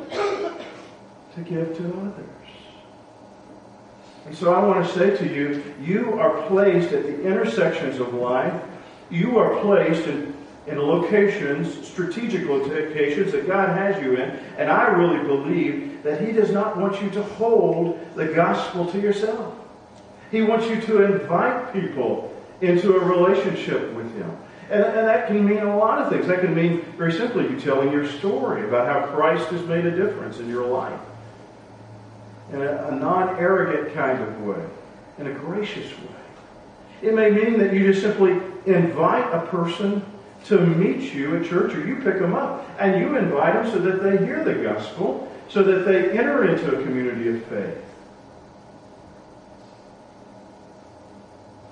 to 1.36 1.42
give 1.42 1.76
to 1.78 1.88
others. 2.02 2.26
And 4.26 4.36
so 4.36 4.54
I 4.54 4.64
want 4.64 4.86
to 4.86 4.94
say 4.94 5.18
to 5.18 5.34
you, 5.34 5.64
you 5.82 6.20
are 6.20 6.48
placed 6.48 6.94
at 6.94 7.04
the 7.04 7.24
intersections 7.24 8.00
of 8.00 8.14
life. 8.14 8.54
You 9.10 9.40
are 9.40 9.60
placed 9.62 10.08
in, 10.08 10.31
in 10.68 10.80
locations, 10.80 11.88
strategic 11.88 12.48
locations 12.48 13.32
that 13.32 13.48
God 13.48 13.70
has 13.70 14.02
you 14.04 14.16
in. 14.16 14.30
And 14.58 14.70
I 14.70 14.88
really 14.88 15.24
believe 15.26 16.04
that 16.04 16.22
He 16.22 16.32
does 16.32 16.52
not 16.52 16.78
want 16.78 17.02
you 17.02 17.10
to 17.12 17.24
hold 17.24 18.00
the 18.16 18.28
gospel 18.28 18.86
to 18.92 19.00
yourself. 19.00 19.56
He 20.30 20.42
wants 20.42 20.68
you 20.68 20.80
to 20.82 21.04
invite 21.04 21.74
people 21.74 22.32
into 22.62 22.96
a 22.96 23.00
relationship 23.00 23.92
with 23.94 24.16
Him. 24.16 24.38
And, 24.70 24.84
and, 24.84 25.08
that 25.08 25.28
can 25.28 25.46
mean 25.46 25.58
a 25.58 25.78
lot 25.78 26.00
of 26.00 26.10
things. 26.10 26.28
That 26.28 26.40
can 26.40 26.56
mean, 26.56 26.84
very 26.98 27.12
simply, 27.12 27.44
you 27.50 27.60
telling 27.60 27.92
your 27.92 28.08
story 28.08 28.64
about 28.66 28.88
how 28.88 29.14
Christ 29.14 29.50
has 29.50 29.62
made 29.64 29.86
a 29.86 29.92
difference 29.92 30.40
in 30.40 30.48
your 30.48 30.66
life 30.66 31.00
in 32.54 32.62
a, 32.62 32.88
a 32.88 32.96
non 32.96 33.38
arrogant 33.38 33.94
kind 33.94 34.22
of 34.22 34.42
way, 34.42 34.64
in 35.18 35.28
a 35.28 35.34
gracious 35.34 35.90
way. 35.92 36.08
It 37.02 37.14
may 37.14 37.32
mean 37.32 37.58
that 37.60 37.74
you 37.74 37.92
just 37.92 38.02
simply 38.02 38.40
invite 38.66 39.34
a 39.34 39.46
person 39.48 40.04
to 40.46 40.60
meet 40.60 41.14
you 41.14 41.38
at 41.38 41.46
church, 41.46 41.74
or 41.74 41.86
you 41.86 41.96
pick 41.98 42.20
them 42.20 42.34
up 42.34 42.68
and 42.80 43.00
you 43.00 43.16
invite 43.16 43.54
them 43.54 43.72
so 43.72 43.80
that 43.80 44.02
they 44.04 44.18
hear 44.26 44.44
the 44.44 44.56
gospel, 44.56 45.32
so 45.50 45.64
that 45.64 45.86
they 45.86 46.18
enter 46.18 46.50
into 46.50 46.78
a 46.78 46.84
community 46.84 47.30
of 47.30 47.44
faith. 47.46 47.78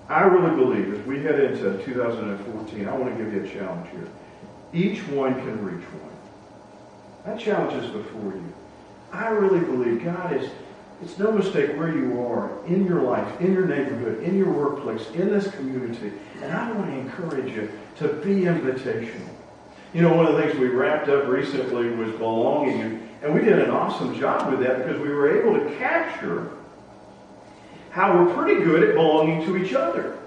I 0.08 0.22
really 0.22 0.56
believe 0.56 0.94
as 0.94 1.06
we 1.06 1.22
head 1.22 1.40
into 1.40 1.84
2014, 1.84 2.88
I 2.88 2.94
want 2.96 3.16
to 3.16 3.24
give 3.24 3.34
you 3.34 3.44
a 3.44 3.48
challenge 3.48 3.90
here. 3.92 4.08
Each 4.74 5.00
one 5.08 5.36
can 5.36 5.64
reach 5.64 5.86
one. 5.86 6.10
That 7.26 7.40
challenge 7.40 7.84
is 7.84 7.92
before 7.92 8.34
you. 8.34 8.54
I 9.12 9.30
really 9.30 9.60
believe 9.60 10.04
God 10.04 10.34
is 10.34 10.50
it's 11.02 11.18
no 11.18 11.32
mistake 11.32 11.78
where 11.78 11.96
you 11.96 12.22
are 12.22 12.52
in 12.66 12.86
your 12.86 13.02
life, 13.02 13.40
in 13.40 13.54
your 13.54 13.66
neighborhood, 13.66 14.22
in 14.22 14.38
your 14.38 14.52
workplace, 14.52 15.10
in 15.12 15.30
this 15.30 15.50
community. 15.52 16.12
And 16.42 16.52
I 16.52 16.72
want 16.74 16.92
to 16.92 16.98
encourage 16.98 17.54
you 17.54 17.72
to 18.00 18.08
be 18.08 18.42
invitational. 18.42 19.30
You 19.94 20.02
know, 20.02 20.14
one 20.14 20.26
of 20.26 20.36
the 20.36 20.42
things 20.42 20.58
we 20.58 20.68
wrapped 20.68 21.10
up 21.10 21.28
recently 21.28 21.90
was 21.90 22.12
belonging, 22.14 23.10
and 23.22 23.34
we 23.34 23.42
did 23.42 23.60
an 23.60 23.70
awesome 23.70 24.18
job 24.18 24.52
with 24.52 24.62
that 24.62 24.78
because 24.78 25.00
we 25.02 25.10
were 25.10 25.40
able 25.40 25.60
to 25.60 25.76
capture 25.78 26.52
how 27.92 28.16
we're 28.16 28.34
pretty 28.36 28.64
good 28.64 28.88
at 28.88 28.96
belonging 28.96 29.46
to 29.46 29.58
each 29.58 29.74
other. 29.74 30.18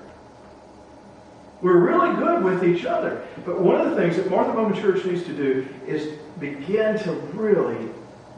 We're 1.62 1.78
really 1.78 2.16
good 2.16 2.42
with 2.42 2.64
each 2.64 2.84
other. 2.84 3.24
But 3.46 3.60
one 3.60 3.80
of 3.80 3.90
the 3.90 3.96
things 3.96 4.16
that 4.16 4.28
Martha 4.28 4.52
Bowman 4.52 4.80
Church 4.80 5.04
needs 5.04 5.22
to 5.24 5.32
do 5.32 5.66
is 5.86 6.18
begin 6.40 6.98
to 6.98 7.12
really 7.34 7.88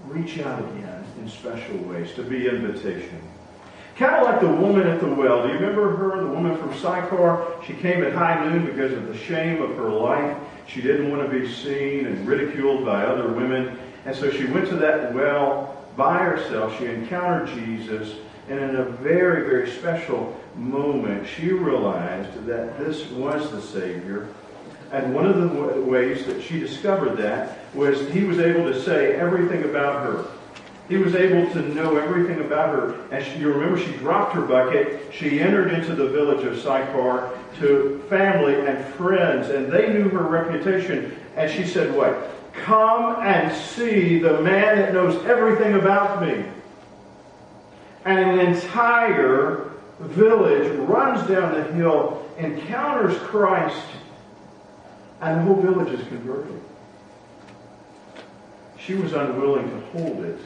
reach 0.07 0.39
out 0.41 0.61
again 0.61 1.05
in 1.19 1.29
special 1.29 1.79
ways, 1.79 2.13
to 2.13 2.23
be 2.23 2.47
invitation. 2.47 3.21
Kind 3.97 4.17
of 4.17 4.25
like 4.25 4.41
the 4.41 4.49
woman 4.49 4.89
at 4.89 5.01
the 5.01 5.09
well. 5.09 5.43
Do 5.43 5.49
you 5.49 5.55
remember 5.55 5.97
her, 5.97 6.21
the 6.21 6.27
woman 6.27 6.57
from 6.59 6.75
Sychar? 6.75 7.63
She 7.65 7.75
came 7.75 8.03
at 8.03 8.13
high 8.13 8.45
noon 8.45 8.67
because 8.67 8.93
of 8.93 9.07
the 9.07 9.17
shame 9.17 9.63
of 9.63 9.77
her 9.77 9.89
life. 9.89 10.37
She 10.67 10.81
didn't 10.81 11.11
want 11.11 11.23
to 11.23 11.39
be 11.39 11.49
seen 11.49 12.07
and 12.07 12.27
ridiculed 12.27 12.85
by 12.85 13.05
other 13.05 13.29
women. 13.29 13.79
And 14.05 14.17
so 14.17 14.31
she 14.31 14.47
went 14.47 14.69
to 14.71 14.77
that 14.77 15.15
well 15.15 15.85
by 15.97 16.19
herself. 16.19 16.77
She 16.79 16.87
encountered 16.87 17.49
Jesus. 17.55 18.17
And 18.49 18.59
in 18.59 18.77
a 18.77 18.85
very, 18.85 19.49
very 19.49 19.71
special 19.71 20.39
moment, 20.57 21.27
she 21.27 21.53
realized 21.53 22.47
that 22.47 22.79
this 22.79 23.09
was 23.11 23.51
the 23.53 23.63
Savior. 23.63 24.29
And 24.93 25.15
one 25.15 25.27
of 25.27 25.37
the 25.37 25.81
ways 25.81 26.27
that 26.27 26.43
she 26.43 26.59
discovered 26.59 27.17
that 27.19 27.59
was 27.75 28.09
he 28.11 28.25
was 28.25 28.39
able 28.39 28.71
to 28.71 28.81
say 28.83 29.15
everything 29.15 29.65
about 29.65 30.05
her. 30.05 30.27
He 30.89 30.99
was 30.99 31.15
able 31.15 31.51
to 31.53 31.75
know 31.75 31.97
everything 31.97 32.45
about 32.45 32.75
her. 32.75 33.01
And 33.11 33.41
you 33.41 33.51
remember 33.53 33.79
she 33.79 33.93
dropped 33.93 34.35
her 34.35 34.43
bucket. 34.43 35.13
She 35.13 35.41
entered 35.41 35.73
into 35.73 35.95
the 35.95 36.09
village 36.09 36.45
of 36.45 36.59
Sychar 36.59 37.31
to 37.61 38.05
family 38.11 38.67
and 38.67 38.85
friends, 38.95 39.49
and 39.49 39.73
they 39.73 39.93
knew 39.93 40.11
her 40.11 40.25
reputation. 40.25 41.17
And 41.37 41.51
she 41.51 41.67
said, 41.67 41.95
What? 41.95 42.31
Come 42.53 43.23
and 43.23 43.55
see 43.57 44.19
the 44.19 44.41
man 44.43 44.79
that 44.79 44.93
knows 44.93 45.25
everything 45.25 45.75
about 45.75 46.23
me. 46.23 46.45
And 48.05 48.19
an 48.19 48.55
entire 48.55 49.71
village 50.01 50.71
runs 50.81 51.27
down 51.27 51.55
the 51.55 51.65
hill, 51.73 52.29
encounters 52.39 53.17
Christ, 53.19 53.87
and 55.23 55.41
the 55.41 55.43
whole 55.45 55.63
village 55.63 55.99
is 55.99 56.07
converted. 56.09 56.61
She 58.79 58.95
was 58.95 59.15
unwilling 59.15 59.71
to 59.71 59.81
hold 59.87 60.25
it 60.25 60.39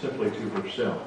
simply 0.00 0.30
to 0.30 0.48
herself. 0.50 1.02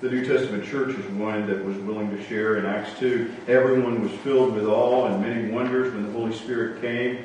The 0.00 0.08
New 0.08 0.24
Testament 0.24 0.64
church 0.64 0.96
is 0.96 1.04
one 1.12 1.46
that 1.46 1.62
was 1.62 1.76
willing 1.78 2.10
to 2.10 2.24
share 2.24 2.56
in 2.56 2.64
Acts 2.64 2.98
2. 2.98 3.30
Everyone 3.48 4.00
was 4.02 4.12
filled 4.20 4.54
with 4.54 4.64
awe 4.64 5.08
and 5.08 5.20
many 5.20 5.52
wonders 5.52 5.92
when 5.92 6.06
the 6.06 6.12
Holy 6.12 6.34
Spirit 6.34 6.80
came. 6.80 7.22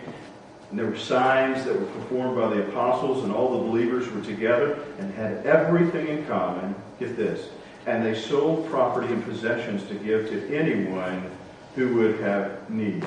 And 0.69 0.77
there 0.77 0.87
were 0.87 0.97
signs 0.97 1.63
that 1.63 1.79
were 1.79 1.85
performed 1.85 2.35
by 2.37 2.53
the 2.53 2.67
apostles, 2.67 3.23
and 3.23 3.31
all 3.31 3.59
the 3.59 3.63
believers 3.69 4.11
were 4.11 4.21
together 4.21 4.77
and 4.99 5.13
had 5.13 5.45
everything 5.45 6.07
in 6.07 6.25
common. 6.25 6.75
Get 6.99 7.15
this. 7.15 7.47
And 7.85 8.05
they 8.05 8.13
sold 8.13 8.67
property 8.69 9.07
and 9.13 9.23
possessions 9.23 9.87
to 9.87 9.93
give 9.93 10.27
to 10.29 10.53
anyone 10.53 11.31
who 11.75 11.93
would 11.95 12.19
have 12.19 12.69
need. 12.69 13.05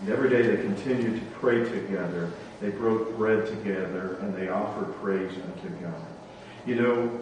And 0.00 0.08
every 0.08 0.30
day 0.30 0.42
they 0.42 0.62
continued 0.62 1.18
to 1.18 1.26
pray 1.40 1.64
together. 1.64 2.30
They 2.60 2.70
broke 2.70 3.16
bread 3.16 3.46
together 3.46 4.18
and 4.20 4.34
they 4.34 4.48
offered 4.48 4.94
praise 5.02 5.32
unto 5.32 5.68
God. 5.82 5.94
You 6.66 6.76
know, 6.76 7.20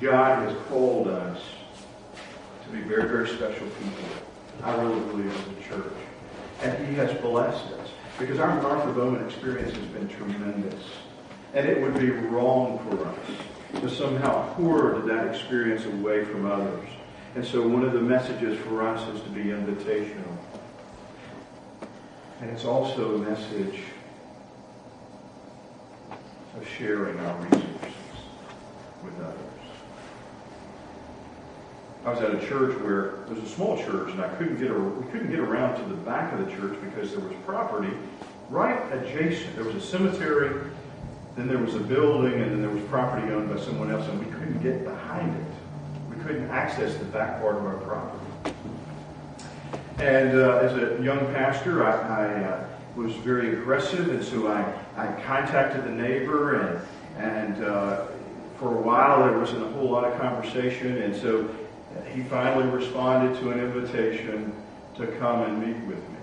God 0.00 0.48
has 0.48 0.56
called 0.68 1.08
us 1.08 1.40
to 2.64 2.70
be 2.70 2.80
very, 2.82 3.08
very 3.08 3.28
special 3.28 3.66
people. 3.66 4.04
I 4.62 4.74
really 4.76 5.00
believe 5.00 5.34
as 5.34 5.66
a 5.66 5.68
church. 5.68 5.92
And 6.62 6.86
He 6.86 6.94
has 6.94 7.12
blessed 7.20 7.72
us. 7.74 7.90
Because 8.18 8.38
our 8.38 8.62
Martha 8.62 8.90
Bowman 8.92 9.24
experience 9.26 9.76
has 9.76 9.86
been 9.88 10.08
tremendous. 10.08 10.82
And 11.52 11.68
it 11.68 11.80
would 11.82 11.98
be 11.98 12.10
wrong 12.10 12.78
for 12.88 13.04
us 13.04 13.80
to 13.82 13.90
somehow 13.90 14.42
hoard 14.54 15.06
that 15.06 15.26
experience 15.26 15.84
away 15.84 16.24
from 16.24 16.50
others. 16.50 16.88
And 17.34 17.44
so 17.44 17.66
one 17.66 17.84
of 17.84 17.92
the 17.92 18.00
messages 18.00 18.58
for 18.60 18.86
us 18.86 19.06
is 19.14 19.22
to 19.22 19.28
be 19.30 19.44
invitational. 19.44 20.36
And 22.40 22.50
it's 22.50 22.66
also 22.66 23.14
a 23.14 23.18
message 23.18 23.80
of 26.56 26.68
sharing 26.68 27.18
our 27.20 27.36
resources 27.36 27.94
with 29.02 29.20
others. 29.20 29.36
I 32.04 32.10
was 32.10 32.20
at 32.20 32.34
a 32.34 32.46
church 32.46 32.78
where 32.82 33.22
it 33.22 33.28
was 33.30 33.38
a 33.38 33.48
small 33.48 33.78
church, 33.78 34.10
and 34.10 34.20
I 34.20 34.28
couldn't 34.36 34.58
get 34.58 34.70
a, 34.70 34.74
we 34.74 35.10
couldn't 35.10 35.30
get 35.30 35.40
around 35.40 35.82
to 35.82 35.88
the 35.88 35.96
back 35.96 36.32
of 36.34 36.44
the 36.44 36.52
church 36.52 36.78
because 36.82 37.10
there 37.12 37.20
was 37.20 37.32
property 37.46 37.92
right 38.50 38.80
adjacent. 38.92 39.56
There 39.56 39.64
was 39.64 39.74
a 39.74 39.80
cemetery, 39.80 40.70
then 41.36 41.48
there 41.48 41.58
was 41.58 41.74
a 41.74 41.80
building, 41.80 42.34
and 42.34 42.52
then 42.52 42.60
there 42.60 42.70
was 42.70 42.84
property 42.84 43.32
owned 43.32 43.48
by 43.48 43.58
someone 43.60 43.90
else, 43.90 44.06
and 44.08 44.18
we 44.24 44.30
couldn't 44.30 44.62
get 44.62 44.84
behind 44.84 45.34
it. 45.34 46.14
We 46.14 46.22
couldn't 46.22 46.50
access 46.50 46.96
the 46.96 47.06
back 47.06 47.40
part 47.40 47.56
of 47.56 47.64
our 47.64 47.76
property. 47.78 48.52
And 49.98 50.38
uh, 50.38 50.58
as 50.58 50.72
a 50.74 51.02
young 51.02 51.20
pastor, 51.32 51.86
I, 51.86 51.90
I 51.90 52.44
uh, 52.44 52.68
was 52.96 53.14
very 53.14 53.54
aggressive, 53.54 54.08
and 54.10 54.22
so 54.22 54.48
I, 54.48 54.60
I 54.96 55.06
contacted 55.22 55.84
the 55.84 55.90
neighbor, 55.90 56.60
and, 56.60 56.80
and 57.16 57.64
uh, 57.64 58.06
for 58.58 58.76
a 58.76 58.80
while 58.80 59.24
there 59.24 59.38
wasn't 59.38 59.64
a 59.64 59.68
whole 59.68 59.90
lot 59.90 60.04
of 60.04 60.18
conversation, 60.20 60.98
and 60.98 61.16
so 61.16 61.48
he 62.12 62.22
finally 62.24 62.68
responded 62.68 63.40
to 63.40 63.50
an 63.52 63.60
invitation 63.60 64.52
to 64.96 65.06
come 65.18 65.42
and 65.42 65.66
meet 65.66 65.76
with 65.86 65.98
me. 66.10 66.16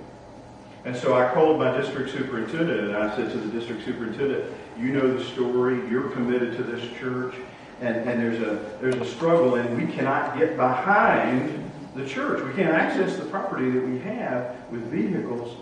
And 0.86 0.95
so 0.95 1.15
I 1.15 1.33
called 1.33 1.57
my 1.57 1.75
district 1.75 2.12
superintendent, 2.12 2.79
and 2.79 2.95
I 2.95 3.15
said 3.15 3.31
to 3.31 3.38
the 3.38 3.51
district 3.57 3.86
superintendent, 3.86 4.53
you 4.77 4.89
know 4.89 5.17
the 5.17 5.23
story, 5.23 5.75
you're 5.89 6.09
committed 6.09 6.57
to 6.57 6.63
this 6.63 6.83
church, 6.99 7.33
and, 7.81 7.95
and 8.07 8.21
there's, 8.21 8.41
a, 8.41 8.77
there's 8.81 8.95
a 8.95 9.05
struggle, 9.05 9.55
and 9.55 9.75
we 9.77 9.91
cannot 9.91 10.38
get 10.38 10.57
behind 10.57 11.62
the 11.95 12.08
church. 12.08 12.43
We 12.43 12.53
can't 12.53 12.73
access 12.73 13.17
the 13.17 13.25
property 13.25 13.69
that 13.69 13.84
we 13.84 13.99
have 13.99 14.56
with 14.71 14.84
vehicles. 14.91 15.58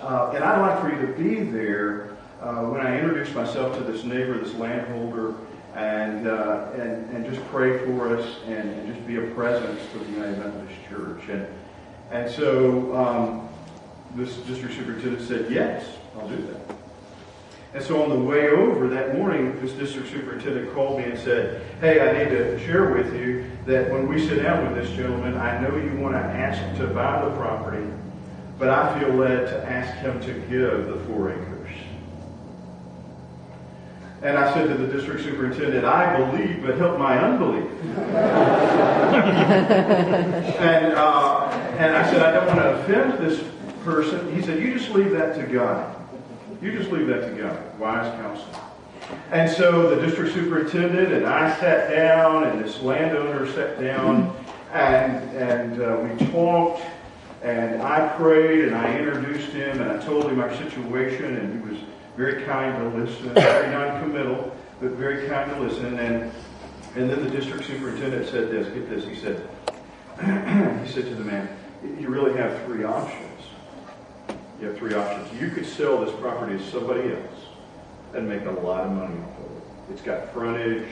Uh, 0.00 0.32
and 0.34 0.44
I'd 0.44 0.60
like 0.60 0.80
for 0.80 0.92
you 0.94 1.06
to 1.06 1.12
be 1.14 1.42
there 1.50 2.16
uh, 2.40 2.64
when 2.64 2.80
I 2.80 2.98
introduce 2.98 3.34
myself 3.34 3.76
to 3.78 3.84
this 3.84 4.04
neighbor, 4.04 4.36
this 4.38 4.54
landholder, 4.54 5.34
and, 5.74 6.26
uh, 6.26 6.70
and, 6.74 7.08
and 7.10 7.24
just 7.24 7.44
pray 7.48 7.78
for 7.86 8.16
us 8.16 8.38
and, 8.46 8.68
and, 8.68 8.94
just 8.94 9.06
be 9.06 9.16
a 9.16 9.22
presence 9.28 9.80
for 9.90 9.98
the 9.98 10.10
United 10.10 10.38
Methodist 10.38 10.78
Church. 10.88 11.28
And, 11.28 11.46
and 12.10 12.30
so 12.30 12.94
um, 12.94 13.48
this 14.14 14.36
district 14.38 14.74
superintendent 14.74 15.26
said, 15.26 15.50
yes, 15.50 15.86
I'll 16.18 16.28
do 16.28 16.36
that. 16.36 16.81
And 17.74 17.82
so 17.82 18.02
on 18.02 18.10
the 18.10 18.18
way 18.18 18.48
over 18.48 18.86
that 18.88 19.16
morning, 19.16 19.58
this 19.62 19.72
district 19.72 20.10
superintendent 20.10 20.74
called 20.74 20.98
me 20.98 21.04
and 21.04 21.18
said, 21.18 21.62
Hey, 21.80 22.00
I 22.00 22.22
need 22.22 22.28
to 22.30 22.58
share 22.66 22.92
with 22.92 23.14
you 23.14 23.50
that 23.64 23.90
when 23.90 24.06
we 24.06 24.26
sit 24.26 24.42
down 24.42 24.66
with 24.66 24.84
this 24.84 24.94
gentleman, 24.94 25.36
I 25.38 25.58
know 25.58 25.74
you 25.76 25.96
want 25.98 26.14
to 26.14 26.20
ask 26.20 26.60
to 26.78 26.86
buy 26.88 27.24
the 27.24 27.34
property, 27.34 27.86
but 28.58 28.68
I 28.68 28.98
feel 28.98 29.08
led 29.14 29.46
to 29.46 29.64
ask 29.70 29.94
him 29.96 30.20
to 30.20 30.34
give 30.50 30.86
the 30.86 31.02
four 31.06 31.30
acres. 31.30 31.48
And 34.20 34.36
I 34.36 34.52
said 34.52 34.68
to 34.68 34.74
the 34.74 34.92
district 34.92 35.22
superintendent, 35.22 35.86
I 35.86 36.18
believe, 36.18 36.62
but 36.62 36.76
help 36.76 36.98
my 36.98 37.18
unbelief. 37.18 37.70
and, 40.60 40.92
uh, 40.92 41.48
and 41.78 41.96
I 41.96 42.10
said, 42.10 42.22
I 42.22 42.32
don't 42.32 42.46
want 42.46 42.58
to 42.60 42.80
offend 42.80 43.14
this 43.14 43.42
person. 43.82 44.32
He 44.36 44.42
said, 44.42 44.62
You 44.62 44.74
just 44.74 44.90
leave 44.90 45.12
that 45.12 45.34
to 45.36 45.42
God. 45.44 46.01
You 46.62 46.70
just 46.70 46.92
leave 46.92 47.08
that 47.08 47.22
to 47.22 47.42
God. 47.42 47.78
Wise 47.80 48.08
counsel. 48.20 48.46
And 49.32 49.50
so 49.50 49.92
the 49.94 50.00
district 50.06 50.32
superintendent 50.32 51.12
and 51.12 51.26
I 51.26 51.58
sat 51.58 51.90
down, 51.90 52.44
and 52.44 52.64
this 52.64 52.80
landowner 52.80 53.50
sat 53.52 53.80
down, 53.80 54.34
and, 54.72 55.36
and 55.36 55.82
uh, 55.82 55.96
we 56.00 56.26
talked, 56.26 56.82
and 57.42 57.82
I 57.82 58.08
prayed, 58.16 58.66
and 58.66 58.76
I 58.76 58.96
introduced 58.96 59.50
him, 59.50 59.80
and 59.80 59.90
I 59.90 60.04
told 60.04 60.30
him 60.30 60.40
our 60.40 60.54
situation, 60.56 61.36
and 61.36 61.52
he 61.52 61.68
was 61.68 61.82
very 62.16 62.44
kind 62.44 62.78
to 62.78 62.98
listen, 63.00 63.34
very 63.34 63.68
non-committal, 63.72 64.56
but 64.80 64.92
very 64.92 65.28
kind 65.28 65.50
to 65.50 65.60
listen. 65.60 65.98
And, 65.98 66.32
and 66.94 67.10
then 67.10 67.24
the 67.24 67.30
district 67.30 67.64
superintendent 67.64 68.28
said 68.28 68.50
this, 68.50 68.68
get 68.68 68.88
this, 68.88 69.04
he 69.04 69.16
said, 69.16 69.48
he 70.86 70.92
said 70.92 71.06
to 71.06 71.14
the 71.16 71.24
man, 71.24 71.48
you 71.98 72.08
really 72.08 72.36
have 72.36 72.64
three 72.66 72.84
options. 72.84 73.31
You 74.62 74.68
have 74.68 74.78
three 74.78 74.94
options. 74.94 75.42
You 75.42 75.50
could 75.50 75.66
sell 75.66 76.04
this 76.04 76.14
property 76.20 76.56
to 76.56 76.70
somebody 76.70 77.12
else 77.12 77.40
and 78.14 78.28
make 78.28 78.44
a 78.44 78.50
lot 78.52 78.84
of 78.84 78.92
money 78.92 79.16
off 79.20 79.38
of 79.40 79.56
it. 79.56 79.62
It's 79.90 80.02
got 80.02 80.32
frontage. 80.32 80.86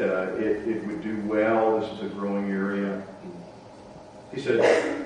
Uh, 0.00 0.32
it, 0.38 0.66
it 0.66 0.86
would 0.86 1.02
do 1.02 1.20
well. 1.26 1.78
This 1.78 1.92
is 1.92 2.10
a 2.10 2.14
growing 2.14 2.50
area. 2.50 3.02
He 4.34 4.40
said, 4.40 4.60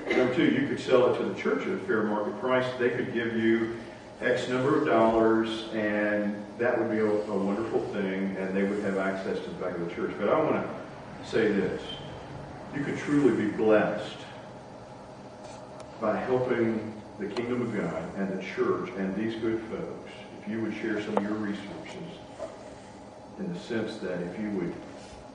number 0.09 0.33
two, 0.33 0.45
you 0.45 0.69
could 0.69 0.79
sell 0.79 1.13
it 1.13 1.17
to 1.17 1.25
the 1.25 1.35
church 1.37 1.63
at 1.63 1.73
a 1.73 1.77
fair 1.79 2.03
market 2.03 2.39
price. 2.39 2.65
They 2.79 2.91
could 2.91 3.13
give 3.13 3.35
you 3.35 3.75
X 4.21 4.47
number 4.47 4.79
of 4.79 4.87
dollars, 4.87 5.65
and 5.73 6.45
that 6.57 6.79
would 6.79 6.89
be 6.89 6.99
a, 6.99 7.05
a 7.05 7.37
wonderful 7.37 7.81
thing, 7.87 8.37
and 8.39 8.55
they 8.55 8.63
would 8.63 8.81
have 8.85 8.97
access 8.97 9.37
to 9.39 9.49
the 9.49 9.55
back 9.55 9.75
of 9.75 9.85
the 9.85 9.93
church. 9.93 10.11
But 10.17 10.29
I 10.29 10.39
want 10.41 10.65
to 10.65 11.29
say 11.29 11.51
this. 11.51 11.81
You 12.73 12.85
could 12.85 12.97
truly 12.99 13.35
be 13.35 13.51
blessed 13.51 14.15
by 15.99 16.17
helping 16.21 16.94
the 17.19 17.27
kingdom 17.27 17.61
of 17.61 17.75
God 17.75 18.03
and 18.17 18.37
the 18.37 18.43
church 18.43 18.89
and 18.97 19.15
these 19.15 19.35
good 19.35 19.61
folks, 19.71 20.11
if 20.41 20.47
you 20.49 20.61
would 20.61 20.73
share 20.75 21.01
some 21.01 21.17
of 21.17 21.23
your 21.23 21.33
resources 21.33 22.19
in 23.39 23.53
the 23.53 23.59
sense 23.59 23.97
that 23.97 24.21
if 24.21 24.39
you 24.39 24.49
would, 24.51 24.73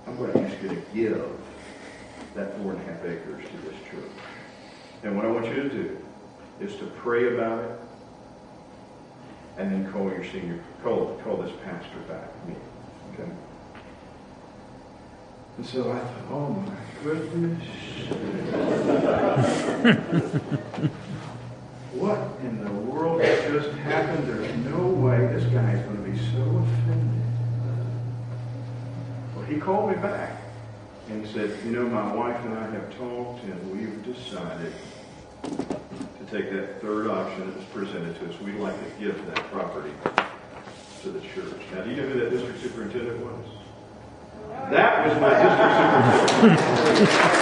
I'm 0.07 0.17
going 0.17 0.33
to 0.33 0.41
ask 0.41 0.63
you 0.63 0.69
to 0.69 0.83
give 0.95 1.31
that 2.35 2.57
four 2.59 2.73
and 2.73 2.81
a 2.81 2.85
half 2.85 3.05
acres 3.05 3.45
to 3.45 3.57
this 3.69 3.79
church. 3.91 4.11
And 5.03 5.17
what 5.17 5.25
I 5.25 5.29
want 5.31 5.47
you 5.47 5.55
to 5.55 5.69
do 5.69 5.99
is 6.61 6.77
to 6.77 6.85
pray 6.87 7.35
about 7.35 7.65
it 7.65 7.81
and 9.57 9.73
then 9.73 9.91
call 9.93 10.11
your 10.11 10.25
senior, 10.25 10.61
call, 10.83 11.21
call 11.25 11.37
this 11.37 11.53
pastor 11.65 11.99
back, 12.09 12.47
me. 12.47 12.55
Okay? 13.15 13.31
And 15.57 15.67
so 15.67 15.91
I 15.93 15.99
thought, 15.99 16.31
oh 16.31 16.51
my 16.51 16.75
goodness. 17.03 17.63
what 21.93 22.19
in 22.43 22.65
the 22.65 22.71
world 22.71 23.21
has 23.21 23.53
just 23.53 23.77
happened? 23.79 24.27
There's 24.29 24.57
no 24.65 24.87
way 24.87 25.19
this 25.27 25.45
guy 25.53 25.73
is 25.73 25.85
going 25.85 25.97
to 25.97 26.11
be 26.11 26.19
so 26.33 26.41
offended. 26.41 27.23
Well, 29.37 29.45
he 29.45 29.50
called 29.61 29.91
me 29.91 29.97
back 29.97 30.41
and 31.09 31.27
said, 31.29 31.57
you 31.65 31.73
know, 31.73 31.87
my 31.87 32.13
wife 32.15 32.43
and 32.45 32.59
I 32.59 32.71
have 32.71 32.97
talked 32.97 33.45
and 33.45 33.71
we've 33.71 34.03
decided 34.05 34.73
to 35.43 36.25
take 36.31 36.51
that 36.53 36.81
third 36.81 37.09
option 37.09 37.47
that 37.47 37.57
was 37.57 37.65
presented 37.67 38.19
to 38.21 38.31
us. 38.31 38.41
We'd 38.41 38.57
like 38.57 38.79
to 38.79 39.01
give 39.01 39.27
that 39.27 39.51
property 39.51 39.93
to 41.03 41.11
the 41.11 41.21
church. 41.21 41.61
Now, 41.75 41.83
do 41.83 41.91
you 41.91 41.97
know 41.97 42.09
who 42.09 42.21
that 42.21 42.31
district 42.31 42.61
superintendent 42.61 43.19
was? 43.25 43.47
That 44.71 45.07
was 45.07 45.21
my 45.21 45.31
district 46.19 46.59
superintendent. 46.59 47.40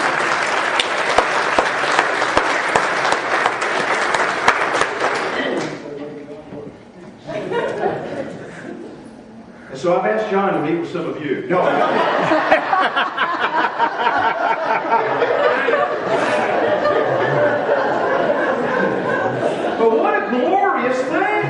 Asked 10.29 10.31
John 10.31 10.53
to 10.53 10.61
meet 10.71 10.81
with 10.81 10.93
some 10.93 11.09
of 11.09 11.25
you. 11.25 11.47
No. 11.49 11.59
but 19.79 19.91
what 19.91 20.23
a 20.23 20.31
glorious 20.31 20.99
thing! 20.99 21.43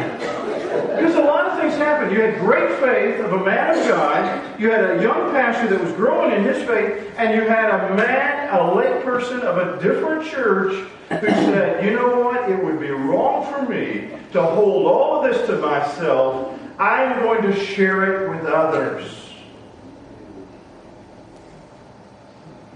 Because 0.97 1.17
a 1.17 1.21
lot 1.21 1.47
of 1.47 1.59
things 1.59 1.75
happened. 1.75 2.12
You 2.12 2.21
had 2.21 2.38
great 2.41 2.79
faith 2.79 3.21
of 3.21 3.33
a 3.33 3.45
man 3.45 3.79
of 3.79 3.88
God. 3.88 4.61
You 4.61 4.71
had 4.71 4.99
a 4.99 5.03
young 5.03 5.33
pastor 5.33 5.69
that 5.69 5.83
was 5.83 5.93
growing 5.95 6.33
in 6.33 6.45
his 6.45 6.62
faith, 6.67 7.12
and 7.17 7.35
you 7.35 7.49
had 7.49 7.71
a 7.71 7.95
man, 7.95 8.55
a 8.55 8.75
lay 8.75 9.03
person 9.03 9.41
of 9.41 9.59
a 9.59 9.83
different 9.83 10.27
church 10.27 10.87
who 11.09 11.27
said, 11.27 11.85
you 11.85 11.93
know 11.93 12.21
what? 12.21 12.51
It 12.51 12.62
would 12.62 12.81
be 12.81 12.91
wrong 12.91 13.51
for 13.53 13.62
me 13.62 14.11
to 14.33 14.43
hold 14.43 14.87
all 14.87 15.25
of 15.25 15.33
this 15.33 15.47
to 15.49 15.57
myself 15.57 16.58
I'm 16.79 17.23
going 17.23 17.43
to 17.43 17.64
share 17.64 18.25
it 18.25 18.31
with 18.31 18.47
others. 18.47 19.05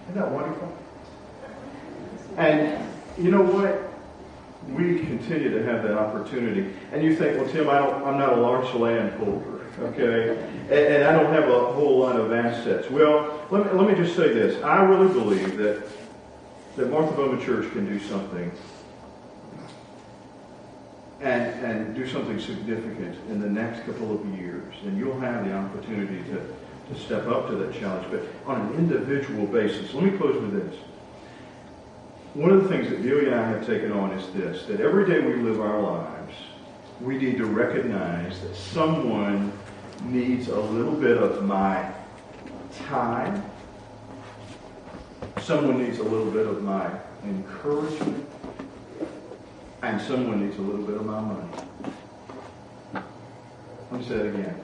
Isn't 0.04 0.20
that 0.20 0.30
wonderful? 0.30 0.76
And 2.36 2.84
you 3.18 3.30
know 3.30 3.42
what? 3.42 3.92
we 4.68 4.98
continue 5.00 5.50
to 5.50 5.64
have 5.64 5.82
that 5.82 5.98
opportunity. 5.98 6.72
And 6.92 7.02
you 7.02 7.16
think, 7.16 7.38
well, 7.38 7.50
Tim, 7.50 7.68
I 7.68 7.78
don't, 7.78 8.06
I'm 8.06 8.18
not 8.18 8.32
a 8.32 8.40
large 8.40 8.72
land 8.74 9.12
holder, 9.18 9.66
okay? 9.80 10.38
And, 10.70 10.94
and 10.94 11.04
I 11.04 11.12
don't 11.12 11.32
have 11.32 11.48
a 11.48 11.72
whole 11.72 11.98
lot 11.98 12.18
of 12.18 12.32
assets. 12.32 12.90
Well, 12.90 13.40
let 13.50 13.66
me, 13.66 13.78
let 13.78 13.88
me 13.88 13.94
just 13.94 14.16
say 14.16 14.32
this. 14.32 14.62
I 14.62 14.82
really 14.82 15.12
believe 15.12 15.56
that, 15.58 15.86
that 16.76 16.90
Martha 16.90 17.14
Bowman 17.14 17.44
Church 17.44 17.70
can 17.72 17.86
do 17.86 17.98
something 18.00 18.50
and, 21.22 21.64
and 21.64 21.94
do 21.94 22.06
something 22.08 22.40
significant 22.40 23.16
in 23.30 23.40
the 23.40 23.48
next 23.48 23.86
couple 23.86 24.12
of 24.12 24.38
years. 24.38 24.74
And 24.84 24.98
you'll 24.98 25.20
have 25.20 25.44
the 25.46 25.54
opportunity 25.54 26.22
to, 26.24 26.94
to 26.94 27.00
step 27.00 27.28
up 27.28 27.48
to 27.48 27.54
that 27.56 27.72
challenge. 27.78 28.08
But 28.10 28.24
on 28.44 28.60
an 28.60 28.74
individual 28.74 29.46
basis, 29.46 29.94
let 29.94 30.04
me 30.04 30.18
close 30.18 30.40
with 30.40 30.52
this. 30.52 30.80
One 32.34 32.50
of 32.50 32.62
the 32.62 32.68
things 32.68 32.90
that 32.90 33.02
Delia 33.02 33.32
and 33.32 33.40
I 33.40 33.48
have 33.48 33.64
taken 33.64 33.92
on 33.92 34.10
is 34.12 34.32
this, 34.32 34.64
that 34.66 34.80
every 34.80 35.06
day 35.06 35.20
we 35.20 35.34
live 35.34 35.60
our 35.60 35.80
lives, 35.80 36.34
we 37.00 37.18
need 37.18 37.36
to 37.36 37.44
recognize 37.44 38.40
that 38.40 38.56
someone 38.56 39.52
needs 40.04 40.48
a 40.48 40.58
little 40.58 40.94
bit 40.94 41.18
of 41.18 41.44
my 41.44 41.92
time. 42.86 43.44
Someone 45.40 45.82
needs 45.84 45.98
a 45.98 46.04
little 46.04 46.30
bit 46.30 46.46
of 46.46 46.62
my 46.62 46.90
encouragement. 47.24 48.31
And 49.82 50.00
someone 50.00 50.46
needs 50.46 50.56
a 50.58 50.62
little 50.62 50.86
bit 50.86 50.94
of 50.94 51.04
my 51.04 51.20
money. 51.20 51.48
Let 52.94 54.00
me 54.00 54.06
say 54.06 54.16
that 54.16 54.26
again. 54.26 54.60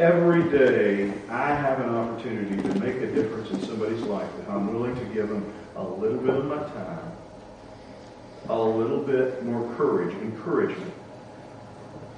Every 0.00 0.42
day, 0.50 1.12
I 1.30 1.54
have 1.54 1.80
an 1.80 1.94
opportunity 1.94 2.60
to 2.60 2.80
make 2.80 2.96
a 2.96 3.06
difference 3.06 3.50
in 3.50 3.62
somebody's 3.62 4.02
life 4.02 4.28
if 4.40 4.50
I'm 4.50 4.74
willing 4.74 4.96
to 4.96 5.04
give 5.14 5.28
them 5.28 5.50
a 5.76 5.82
little 5.82 6.18
bit 6.18 6.34
of 6.34 6.44
my 6.44 6.58
time, 6.58 7.12
a 8.48 8.60
little 8.60 8.98
bit 8.98 9.44
more 9.44 9.72
courage, 9.76 10.12
encouragement, 10.16 10.92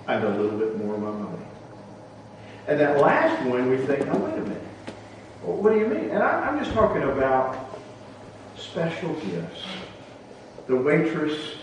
and 0.09 0.25
a 0.25 0.31
little 0.31 0.59
bit 0.59 0.79
more 0.79 0.95
of 0.95 1.03
my 1.03 1.11
money. 1.11 1.45
And 2.69 2.81
that 2.81 2.99
last 2.99 3.47
one, 3.47 3.69
we 3.69 3.77
think, 3.77 4.07
now 4.07 4.17
wait 4.17 4.35
a 4.35 4.41
minute. 4.41 4.63
Well, 5.45 5.59
what 5.59 5.75
do 5.75 5.79
you 5.79 5.87
mean? 5.87 6.11
And 6.11 6.23
I, 6.23 6.49
I'm 6.49 6.59
just 6.59 6.73
talking 6.73 7.03
about 7.03 7.79
special 8.57 9.13
gifts. 9.15 9.63
The 10.67 10.77
waitress 10.77 11.55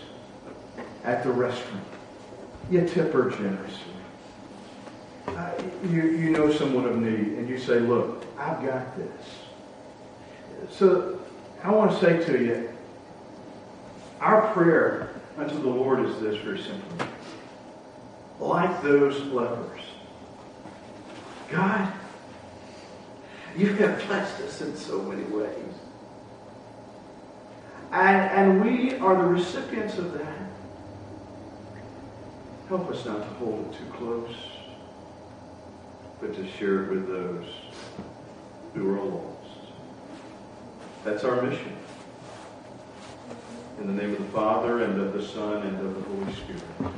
at 1.06 1.22
the 1.22 1.30
restaurant. 1.30 1.84
You 2.70 2.86
tip 2.86 3.12
her 3.12 3.30
generously. 3.30 3.80
Uh, 5.28 5.52
you, 5.84 6.02
you 6.02 6.30
know 6.30 6.52
someone 6.52 6.84
of 6.84 6.96
need, 6.96 7.38
and 7.38 7.48
you 7.48 7.58
say, 7.58 7.78
look, 7.78 8.24
I've 8.38 8.64
got 8.64 8.96
this. 8.96 10.68
So 10.70 11.20
I 11.62 11.70
want 11.70 11.92
to 11.92 11.98
say 11.98 12.24
to 12.24 12.44
you, 12.44 12.68
our 14.20 14.52
prayer 14.52 15.10
unto 15.36 15.60
the 15.60 15.68
Lord 15.68 16.04
is 16.04 16.20
this 16.20 16.36
very 16.42 16.60
simply. 16.60 17.06
Like 18.40 18.82
those 18.82 19.20
lepers, 19.26 19.80
God, 21.50 21.92
you 23.56 23.72
have 23.74 24.04
blessed 24.06 24.40
us 24.42 24.60
in 24.60 24.76
so 24.76 25.02
many 25.02 25.22
ways. 25.24 25.52
And, 27.92 28.30
and 28.30 28.64
we 28.64 28.96
are 28.98 29.16
the 29.16 29.28
recipients 29.28 29.96
of 29.98 30.12
that. 30.14 30.35
Help 32.68 32.90
us 32.90 33.04
not 33.04 33.22
to 33.22 33.28
hold 33.34 33.72
it 33.72 33.78
too 33.78 33.84
close, 33.92 34.34
but 36.20 36.34
to 36.34 36.50
share 36.50 36.82
it 36.84 36.90
with 36.90 37.06
those 37.06 37.46
who 38.74 38.92
are 38.92 39.00
lost. 39.00 39.70
That's 41.04 41.22
our 41.22 41.42
mission. 41.42 41.76
In 43.78 43.86
the 43.86 44.02
name 44.02 44.14
of 44.14 44.18
the 44.18 44.32
Father, 44.32 44.82
and 44.82 45.00
of 45.00 45.12
the 45.12 45.22
Son, 45.22 45.62
and 45.62 45.78
of 45.78 45.94
the 45.94 46.00
Holy 46.10 46.32
Spirit. 46.32 46.92